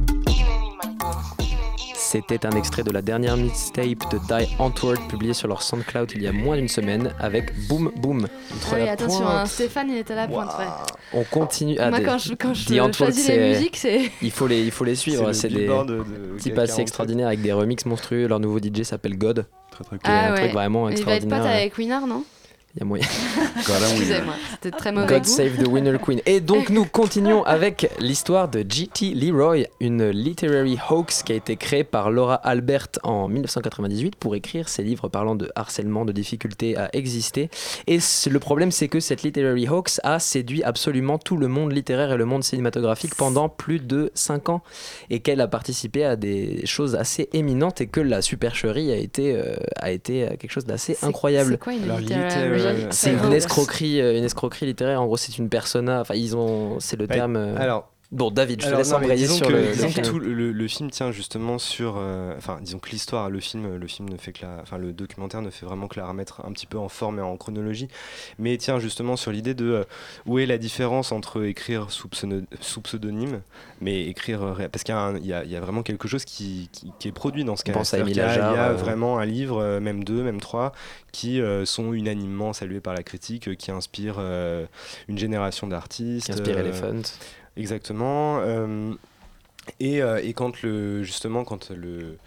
[2.11, 6.21] C'était un extrait de la dernière mixtape de Die Antwoord publiée sur leur SoundCloud il
[6.23, 8.27] y a moins d'une semaine avec Boom Boom.
[8.53, 10.49] Entre Oui, la attention, pointe- hein, Stéphane il était à la pointe.
[10.59, 10.65] ouais.
[11.13, 11.77] On continue.
[11.79, 14.11] Ah, Moi, des- quand je, quand je The Antwoord, choisis les c'est- musiques, c'est.
[14.21, 15.31] Il faut les, il faut les suivre.
[15.31, 16.79] C'est des billboard de- de types assez 47.
[16.81, 18.27] extraordinaires avec des remixes monstrueux.
[18.27, 19.45] Leur nouveau DJ s'appelle God.
[19.71, 21.39] Très très qui est un truc vraiment Il va être extraordinaire.
[21.43, 22.25] pote avec Winner, non?
[22.75, 23.05] Il y a moyen.
[23.57, 25.29] Excusez-moi, c'était très mauvais God goût.
[25.29, 26.21] Save the Winner Queen.
[26.25, 29.13] Et donc nous continuons avec l'histoire de G.T.
[29.13, 34.69] Leroy, une literary hoax qui a été créée par Laura Albert en 1998 pour écrire
[34.69, 37.49] ses livres parlant de harcèlement, de difficulté à exister.
[37.87, 37.99] Et
[38.29, 42.17] le problème c'est que cette literary hoax a séduit absolument tout le monde littéraire et
[42.17, 44.61] le monde cinématographique pendant plus de 5 ans
[45.09, 49.35] et qu'elle a participé à des choses assez éminentes et que la supercherie a été,
[49.35, 51.51] euh, a été quelque chose d'assez incroyable.
[51.51, 52.60] c'est quoi une literary-
[52.91, 55.01] C'est hoax une escroquerie, euh, une escroquerie littéraire.
[55.01, 56.01] En gros, c'est une persona.
[56.01, 57.35] Enfin, ils ont, c'est le Bah, terme.
[57.35, 59.71] euh, alors, bon, David, je te laisse non, embrayer disons sur que, le.
[59.71, 60.05] disons le que film.
[60.07, 63.87] tout le, le film tient justement sur, euh, enfin, disons que l'histoire, le film, le
[63.87, 66.51] film ne fait que la, enfin, le documentaire ne fait vraiment que la remettre un
[66.51, 67.87] petit peu en forme et en chronologie,
[68.39, 69.83] mais tient justement sur l'idée de euh,
[70.25, 73.41] où est la différence entre écrire sous, pseudo- sous pseudonyme,
[73.79, 75.83] mais écrire euh, parce qu'il y, a un- il y a- il y a vraiment
[75.83, 77.71] quelque chose qui, qui- qui est produit dans ce cas.
[77.73, 80.73] pense à Émile Il y a euh, vraiment un livre, même deux, même trois,
[81.11, 84.65] qui euh, sont unanimement salués par la critique, qui inspirent euh,
[85.07, 86.25] une génération d'artistes.
[86.25, 87.01] Qui inspire euh, Elephant.
[87.57, 88.39] Exactement.
[88.41, 88.93] euh,
[89.79, 92.17] et, euh, et quand le justement quand le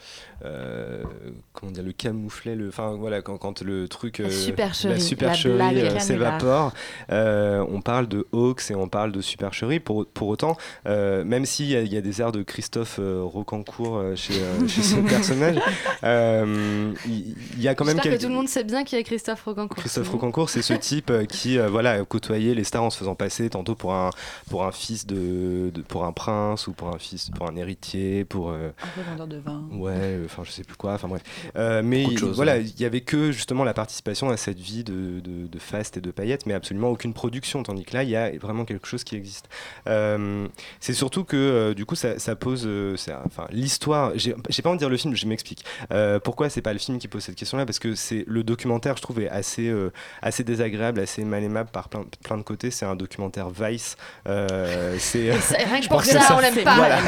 [1.53, 5.99] comment dire le camouflet le enfin voilà quand, quand le truc La euh, supercherie, euh,
[5.99, 6.73] s'évapore
[7.11, 10.57] euh, on parle de hoax et on parle de supercherie pour, pour autant
[10.87, 14.67] euh, même s'il y, y a des airs de Christophe euh, Rocancourt euh, chez, euh,
[14.69, 15.57] chez ce personnage
[16.03, 18.97] euh, il y, a quand même J'espère que quelques- tout le monde sait bien qui
[18.97, 19.77] est Christophe Rocancourt.
[19.79, 22.99] Christophe Rocancourt, c'est ce type euh, qui euh, voilà, a côtoyé les stars en se
[22.99, 24.11] faisant passer tantôt pour un,
[24.51, 28.25] pour un fils de, de- pour un prince ou pour un fils pour un héritier,
[28.25, 29.63] pour euh, Un peu vendeur de vin.
[29.73, 31.23] ouais, euh, enfin je sais plus quoi, enfin bref.
[31.57, 32.61] Euh, mais il- choses, voilà, hein.
[32.65, 36.01] il y avait que justement la participation à cette vie de, de, de faste et
[36.01, 39.05] de paillettes, mais absolument aucune production, tandis que là il y a vraiment quelque chose
[39.05, 39.49] qui existe.
[39.89, 40.47] Euh,
[40.81, 42.97] c'est surtout que euh, du coup ça, ça pose, euh,
[43.27, 45.65] enfin l'histoire, j'ai pas envie de dire le film, je m'explique.
[45.93, 47.67] Euh, pourquoi c'est pas le film qui pose cette question-là?
[47.67, 51.71] Parce que c'est le documentaire, je trouve, est assez, euh, assez désagréable, assez mal aimable
[51.71, 52.71] par plein, plein de côtés.
[52.71, 53.97] C'est un documentaire Vice.
[54.29, 56.75] Euh, c'est ça- rien que je pour pense ça, que on l'aime pas.
[56.77, 56.99] Voilà.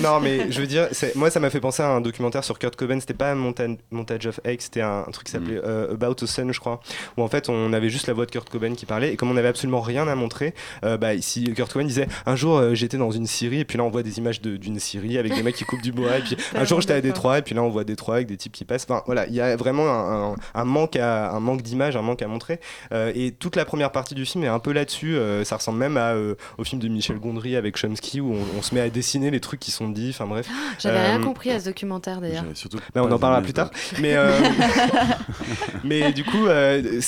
[0.00, 2.76] non, mais je veux dire, moi, ça m'a fait penser à un documentaire sur Kurt
[2.76, 3.00] Cobain.
[3.00, 6.26] C'était pas Monta- Montage of X, c'était un, un truc qui s'appelait euh, About a
[6.26, 6.80] Sun, je crois.
[7.16, 9.12] Où en fait, on avait juste la voix de Kurt Cobain qui parlait.
[9.12, 12.36] Et comme on avait absolument rien à montrer, euh, bah, ici, Kurt Cobain disait Un
[12.36, 14.78] jour, euh, j'étais dans une Syrie, et puis là, on voit des images de- d'une
[14.78, 16.18] Syrie avec des mecs qui coupent du bois.
[16.18, 18.36] Et puis un jour, j'étais à Détroit, et puis là, on voit Détroit avec des
[18.36, 18.86] types qui passent.
[18.88, 22.02] Enfin, voilà, il y a vraiment un, un- un manque à un manque d'images, un
[22.02, 22.60] manque à montrer.
[22.92, 25.16] Euh, et toute la première partie du film est un peu là-dessus.
[25.44, 26.14] Ça ressemble même à,
[26.58, 29.40] au film de Michel Gondry avec Chomsky où on, on se met à dessiner les
[29.40, 30.10] trucs qui sont dits.
[30.10, 30.48] Enfin bref.
[30.78, 33.06] J'avais rien compris à ce documentaire d'ailleurs.
[33.08, 33.70] on en parlera plus tard.
[34.00, 34.30] Mais, euh,
[35.84, 37.00] mais du coup, euh,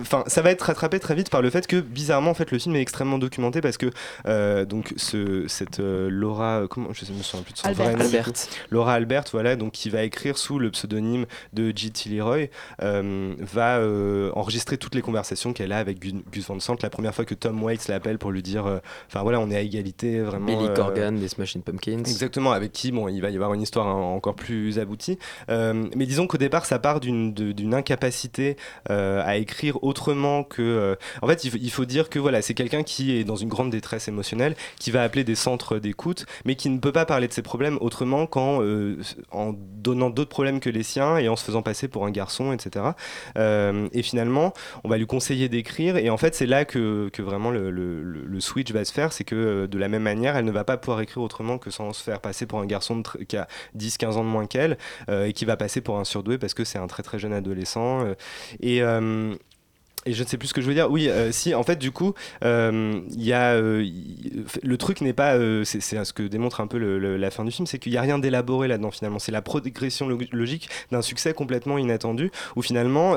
[0.00, 2.58] enfin, ça va être rattrapé très vite par le fait que bizarrement, en fait, le
[2.58, 3.90] film est extrêmement documenté parce que
[4.26, 7.86] euh, donc ce, cette euh, Laura, comment je me souviens plus de son Albert.
[7.86, 8.16] vrai nom, du coup.
[8.16, 8.32] Albert.
[8.70, 12.10] Laura Albert, voilà, donc qui va écrire sous le pseudonyme de G.T.
[12.10, 12.46] Leroy,
[12.82, 16.76] euh, va euh, enregistrer toutes les conversations qu'elle a avec Gus, Gus Van Sant.
[16.82, 19.56] La première fois que Tom Waits l'appelle pour lui dire, euh, enfin voilà, on est
[19.56, 20.46] à égalité, vraiment.
[20.46, 21.98] Billy euh, Corgan des Smashing Pumpkins.
[22.00, 25.18] Exactement, avec qui bon, il va y avoir une histoire en- encore plus aboutie.
[25.48, 28.56] Euh, mais disons qu'au départ, ça part d'une incapacité
[28.90, 30.62] euh, à écrire autrement que.
[30.62, 33.70] euh, En fait, il faut, dire que voilà, c'est quelqu'un qui est dans une grande
[33.70, 37.32] détresse émotionnelle, qui va appeler des centres d'écoute, mais qui ne peut pas parler de
[37.32, 38.62] ses problèmes autrement qu'en
[39.30, 42.52] en donnant d'autres problèmes que les siens et en se faisant passer pour un garçon,
[42.52, 42.86] etc.
[43.36, 44.52] Et finalement,
[44.84, 48.84] on va lui conseiller d'écrire, et en fait, c'est là que, vraiment le, switch va
[48.84, 51.58] se faire, c'est que de la même manière, elle ne va pas pouvoir écrire autrement
[51.58, 53.46] que sans se faire passer pour un garçon de qui a
[53.76, 54.46] 10-15 ans de moins
[55.08, 57.32] euh, et qui va passer pour un surdoué parce que c'est un très très jeune
[57.32, 58.04] adolescent.
[58.06, 58.14] euh,
[58.60, 58.82] et.
[60.06, 60.90] Et je ne sais plus ce que je veux dire.
[60.90, 63.84] Oui, euh, si, en fait, du coup, euh, il y a, euh,
[64.62, 67.50] le truc n'est pas, c'est ce que démontre un peu le- le- la fin du
[67.50, 69.18] film, c'est qu'il n'y a rien d'élaboré là-dedans finalement.
[69.18, 73.12] C'est la progression log- logique d'un succès complètement inattendu, où finalement,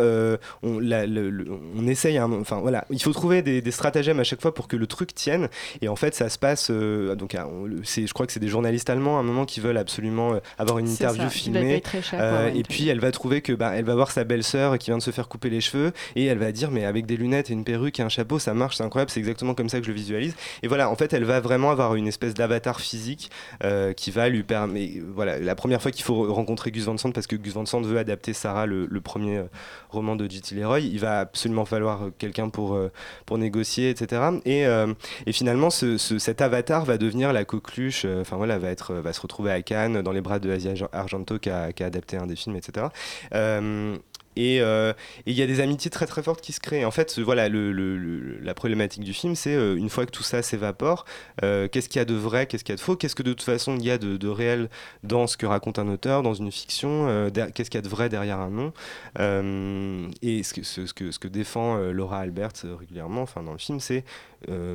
[0.63, 1.45] on, la- le-
[1.77, 4.75] on essaye, enfin voilà, il faut trouver des, des stratagèmes à chaque fois pour que
[4.75, 5.49] le truc tienne.
[5.81, 9.21] Et en fait, ça se passe, donc, je crois que c'est des journalistes allemands à
[9.21, 11.81] un moment qui veulent absolument avoir une interview ça, filmée.
[12.01, 12.21] cher
[12.55, 15.03] et puis elle va trouver que bah, elle va voir sa belle-sœur qui vient de
[15.03, 17.63] se faire couper les cheveux et elle va dire mais avec des lunettes et une
[17.63, 19.95] perruque et un chapeau ça marche c'est incroyable c'est exactement comme ça que je le
[19.95, 23.31] visualise et voilà en fait elle va vraiment avoir une espèce d'avatar physique
[23.63, 27.11] euh, qui va lui permettre voilà la première fois qu'il faut rencontrer Gus Van Sant
[27.11, 29.43] parce que Gus Van Sant veut adapter Sarah le, premier euh,
[29.89, 30.53] roman de J.T.
[30.55, 32.77] Leroy il va absolument falloir euh, quelqu'un pour
[33.25, 34.63] pour négocier etc et,
[35.25, 39.51] et finalement ce, ce- cet avatar va devenir la coqueluche enfin voilà va se retrouver
[39.51, 42.87] à Cannes dans les bras de Asia Argento qui a, adapté un des films etc
[44.37, 44.93] et euh,
[45.25, 46.85] et il y a des amitiés très très fortes qui se créent.
[46.85, 51.05] En fait, voilà, la problématique du film, c'est euh, une fois que tout ça s'évapore,
[51.43, 53.23] euh, qu'est-ce qu'il y a de vrai, qu'est-ce qu'il y a de faux, qu'est-ce que
[53.23, 54.69] de toute façon il y a de, réel
[55.03, 58.09] dans ce que raconte un auteur, dans une fiction, qu'est-ce qu'il y a de vrai
[58.09, 58.73] derrière un nom?
[60.21, 64.03] Et ce que, ce, que, défend Laura Albert régulièrement enfin, dans le film, c'est-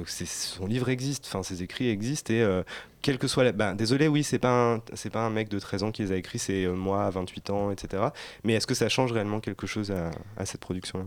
[0.06, 2.62] son livre existe, enfin, ses écrits existent et euh,
[3.00, 3.52] quel que soit la...
[3.52, 4.78] ben, désolé oui c'est pas un
[5.10, 7.50] pas un mec de 13 ans qui les a écrits c'est euh, moi à 28
[7.50, 8.04] ans etc
[8.44, 11.06] mais est-ce que ça change réellement quelque chose à, à cette production là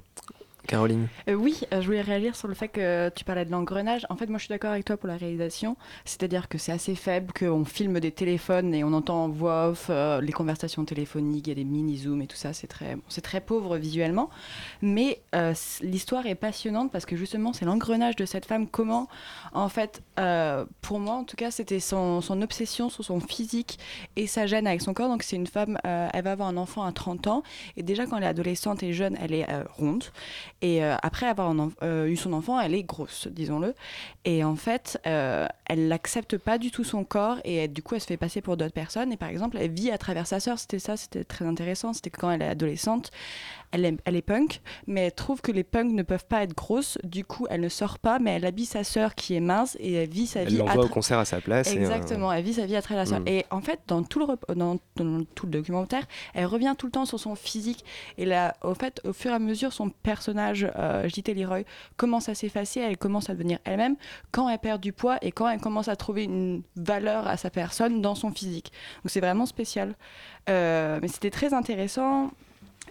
[0.66, 4.06] Caroline Euh, oui, euh, je voulais réagir sur le fait que tu parlais de l'engrenage.
[4.10, 5.78] En fait, moi, je suis d'accord avec toi pour la réalisation.
[6.06, 9.88] C'est-à-dire que c'est assez faible, qu'on filme des téléphones et on entend en voix off
[9.90, 12.54] euh, les conversations téléphoniques, il y a des mini-zooms et tout ça.
[12.54, 14.30] C'est très, très pauvre visuellement.
[14.82, 15.22] Mais
[15.82, 18.68] l'histoire est passionnante parce que justement, c'est l'engrenage de cette femme.
[18.68, 19.08] Comment,
[19.54, 20.02] en fait,
[20.82, 23.80] pour moi, en tout cas, c'était son, obsession sur son physique
[24.16, 25.10] et sa gêne avec son corps.
[25.10, 27.44] Donc, c'est une femme, elle va avoir un enfant à 30 ans.
[27.78, 29.48] Et déjà, quand elle est adolescente et jeune, elle est
[29.78, 30.06] ronde.
[30.66, 31.54] Et euh, après avoir
[31.84, 33.76] euh, eu son enfant, elle est grosse, disons-le.
[34.24, 38.02] Et en fait, euh, elle n'accepte pas du tout son corps et du coup, elle
[38.02, 39.12] se fait passer pour d'autres personnes.
[39.12, 40.58] Et par exemple, elle vit à travers sa sœur.
[40.58, 41.94] C'était ça, c'était très intéressant.
[41.94, 43.12] C'était quand elle est adolescente,
[43.72, 46.56] elle est, elle est punk, mais elle trouve que les punks ne peuvent pas être
[46.56, 46.98] grosses.
[47.04, 49.94] Du coup, elle ne sort pas, mais elle habille sa sœur qui est mince et
[49.94, 50.62] elle vit sa elle vie.
[50.62, 52.82] à l'envoie au concert à sa place et, euh, Exactement, elle vit sa vie à
[52.82, 53.20] travers la sœur.
[53.22, 53.28] Mm.
[53.28, 56.04] Et en fait, dans tout, le, rep- dans, dans tout le documentaire,
[56.34, 57.84] elle revient tout le temps sur son physique.
[58.18, 61.34] Et là, au fait, au fur et à mesure, son personnage, euh, J.T.
[61.34, 61.64] Leroy,
[61.98, 63.96] commence à s'effacer, elle commence à devenir elle-même
[64.32, 67.50] quand elle perd du poids et quand elle commence à trouver une valeur à sa
[67.50, 68.72] personne dans son physique.
[69.04, 69.96] Donc c'est vraiment spécial.
[70.50, 72.32] Euh, mais c'était très intéressant.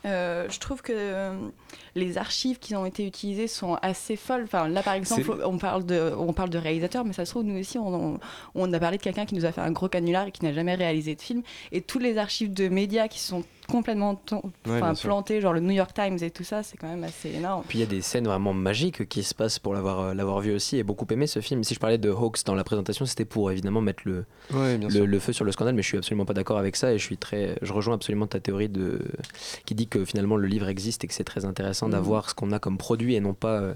[0.04, 1.48] Euh, je trouve que euh,
[1.94, 4.44] les archives qui ont été utilisées sont assez folles.
[4.44, 7.44] Enfin, là, par exemple, on parle, de, on parle de réalisateur, mais ça se trouve,
[7.44, 8.20] nous aussi, on, on-
[8.54, 10.52] on a parlé de quelqu'un qui nous a fait un gros canular et qui n'a
[10.52, 11.42] jamais réalisé de film.
[11.72, 14.20] Et toutes les archives de médias qui sont complètement
[14.66, 17.64] Ouais, planté, genre le New York Times et tout ça, c'est quand même assez énorme.
[17.66, 20.40] Puis il y a des scènes vraiment magiques qui se passent pour l'avoir euh, l'avoir
[20.40, 21.64] vu aussi et beaucoup aimé ce film.
[21.64, 24.88] Si je parlais de Hawks dans la présentation, c'était pour évidemment mettre le, Ouais, bien
[24.88, 25.06] le, sûr.
[25.06, 27.04] le feu sur le scandale, mais je suis absolument pas d'accord avec ça et je
[27.04, 29.00] suis très, je rejoins absolument ta théorie de
[29.64, 31.92] qui dit que finalement le livre existe et que c'est très intéressant Mhm.
[31.92, 33.74] d'avoir ce qu'on a comme produit et non pas euh,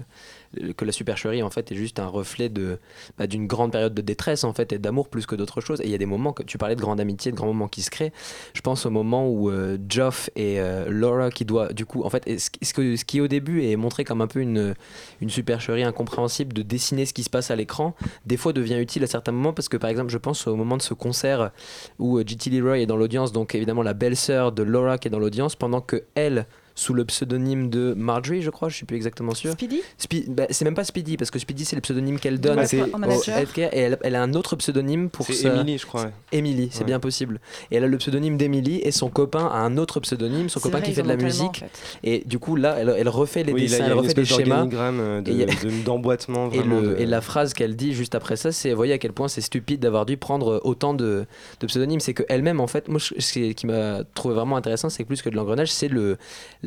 [0.75, 2.79] que la supercherie en fait est juste un reflet de
[3.17, 5.79] bah, d'une grande période de détresse en fait et d'amour plus que d'autres choses.
[5.81, 7.67] Et il y a des moments que tu parlais de grande amitié, de grands moments
[7.67, 8.11] qui se créent.
[8.53, 12.09] Je pense au moment où euh, Geoff et euh, Laura qui doit du coup en
[12.09, 14.73] fait ce, ce que- ce qui au début est montré comme un peu une
[15.21, 17.93] une supercherie incompréhensible de dessiner ce qui se passe à l'écran
[18.25, 20.77] des fois devient utile à certains moments parce que par exemple je pense au moment
[20.77, 21.51] de ce concert
[21.99, 22.49] où euh, G.T.
[22.49, 25.81] Leroy est dans l'audience donc évidemment la belle-sœur de Laura qui est dans l'audience pendant
[25.81, 26.47] que elle
[26.79, 30.45] sous le pseudonyme de Marjorie je crois je suis plus exactement sûr Speedy Spe- bah,
[30.49, 33.21] c'est même pas Speedy parce que Speedy c'est le pseudonyme qu'elle donne Bah, Au
[33.57, 36.11] et elle, elle a un autre pseudonyme pour C'est Emily, je crois, ouais.
[36.31, 36.85] Emily, c'est Ouais.
[36.85, 37.39] bien possible.
[37.71, 40.77] Et elle a le pseudonyme d'Emily et son copain a un autre pseudonyme, son copain
[40.79, 41.47] vrai, qui fait de la musique.
[41.49, 41.71] en fait.
[42.03, 44.65] Et du coup là, elle, elle refait les Oui, dessins, elle refait des schémas.
[44.71, 46.49] euh, de- Et de- d'emboîtement,
[46.97, 49.81] Et, la phrase qu'elle dit juste après ça, c'est voyez à quel point c'est stupide
[49.81, 51.25] d'avoir dû prendre autant de,
[51.59, 51.99] de pseudonymes.
[51.99, 55.29] C'est qu'elle-même, en fait, moi, ce qui m'a trouvé vraiment intéressant, c'est que plus que
[55.29, 56.17] de l'engrenage, c'est le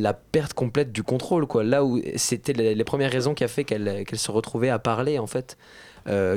[0.03, 1.46] la perte complète du contrôle.
[1.46, 1.62] Quoi.
[1.62, 5.28] Là où c'était les, premières raisons qui a fait qu'elle se retrouvait à parler, en
[5.28, 5.57] fait.
[6.09, 6.36] Euh,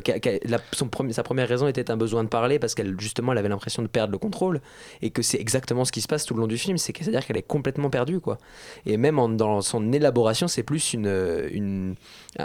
[0.71, 3.87] sa première raison était un besoin de parler parce qu'elle justement elle avait l'impression de
[3.87, 4.61] perdre le contrôle
[5.01, 7.09] et que c'est exactement ce qui se passe tout le long du film c'est à
[7.09, 8.37] dire qu'elle est complètement perdue quoi
[8.85, 11.95] et même dans son élaboration c'est plus une,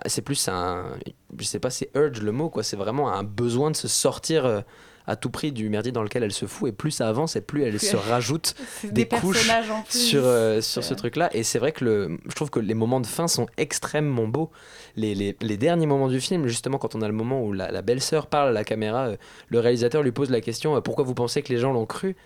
[0.07, 0.97] c'est plus un
[1.39, 4.47] je sais pas c'est urge le mot quoi c'est vraiment un besoin de se sortir
[4.47, 4.63] euh,
[5.11, 6.69] à tout prix du merdier dans lequel elle se fout.
[6.69, 8.55] Et plus ça avance et plus elle Plus se elle- rajoute
[8.85, 9.99] des, des couches personnages en plus.
[9.99, 12.75] sur, euh, sur ce truc là et c'est vrai que le, je trouve que les
[12.75, 14.51] moments de fin sont extrêmement beaux.
[14.97, 17.71] Les, les- les derniers moments du film justement quand on a le moment où la,
[17.71, 19.17] la belle-sœur parle à la caméra euh,
[19.49, 22.17] le réalisateur lui pose la question euh, pourquoi vous pensez que les gens l'ont cru?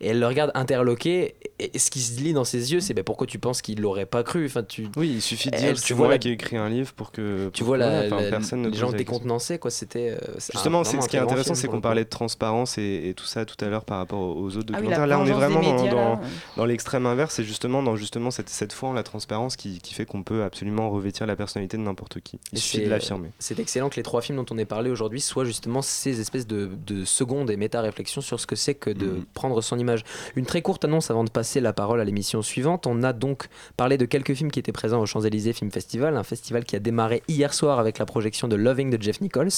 [0.00, 3.04] Et elle le regarde interloqué et, ce qui se lit dans ses yeux c'est ben,
[3.04, 4.46] pourquoi tu penses qu'il l'aurait pas cru?
[4.46, 6.32] Enfin tu Oui, il suffit de Elle- dire tu c'est vois moi la- qui ai
[6.32, 7.50] écrit un livre pour que.
[7.52, 10.18] tu pour vois la, enfin, la- personne ne les gens décontenancés quoi c'était euh,
[10.52, 13.44] Justement, c'est ce qui est intéressant, c'est qu'on parlait de transparence et, et tout ça
[13.44, 15.06] tout à l'heure par rapport aux, autres Ah oui, documentaires.
[15.06, 16.18] là, on est vraiment dans, médias, dans, là, ouais.
[16.56, 17.34] dans l'extrême inverse.
[17.34, 20.42] C'est justement dans justement cette, cette foi en la transparence qui, qui fait qu'on peut
[20.42, 22.38] absolument revêtir la personnalité de n'importe qui.
[22.52, 23.28] Il Et suffit de c'est- l'affirmer.
[23.38, 26.46] C'est excellent que les trois films dont on est parlé aujourd'hui soient justement ces espèces
[26.46, 29.24] de, de secondes et méta-réflexions sur ce que c'est que de Mhm.
[29.34, 29.89] prendre son image.
[30.36, 32.86] Une très courte annonce avant de passer la parole à l'émission suivante.
[32.86, 36.22] On a donc parlé de quelques films qui étaient présents au Champs-Élysées Film Festival, un
[36.22, 39.50] festival qui a démarré hier soir avec la projection de Loving de Jeff Nichols.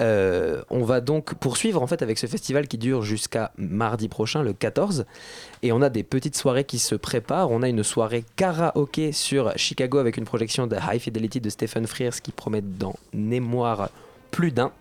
[0.00, 4.42] Euh, on va donc poursuivre en fait avec ce festival qui dure jusqu'à mardi prochain,
[4.42, 5.06] le 14.
[5.62, 7.50] Et on a des petites soirées qui se préparent.
[7.50, 11.86] On a une soirée karaoké sur Chicago avec une projection de High Fidelity de Stephen
[11.86, 13.90] Frears qui promet d'en émoire
[14.30, 14.72] plus d'un.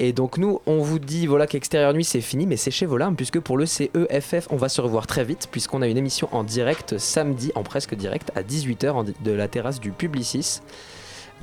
[0.00, 2.96] Et donc nous, on vous dit voilà qu'Extérieur Nuit c'est fini, mais c'est chez vos
[2.96, 6.28] larmes, puisque pour le CEFF, on va se revoir très vite, puisqu'on a une émission
[6.32, 10.60] en direct samedi, en presque direct, à 18h en di- de la terrasse du Publicis.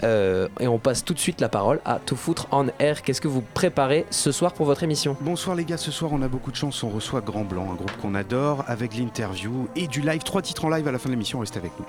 [0.03, 3.03] Euh, et on passe tout de suite la parole à Tout Foutre en Air.
[3.03, 5.15] Qu'est-ce que vous préparez ce soir pour votre émission?
[5.21, 7.75] Bonsoir les gars, ce soir on a beaucoup de chance, on reçoit Grand Blanc, un
[7.75, 11.07] groupe qu'on adore, avec l'interview et du live, trois titres en live à la fin
[11.09, 11.85] de l'émission, restez avec nous.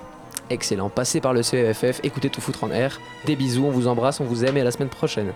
[0.49, 2.99] Excellent, passez par le CEFF, écoutez Tout Foutre en Air.
[3.25, 5.33] Des bisous, on vous embrasse, on vous aime et à la semaine prochaine.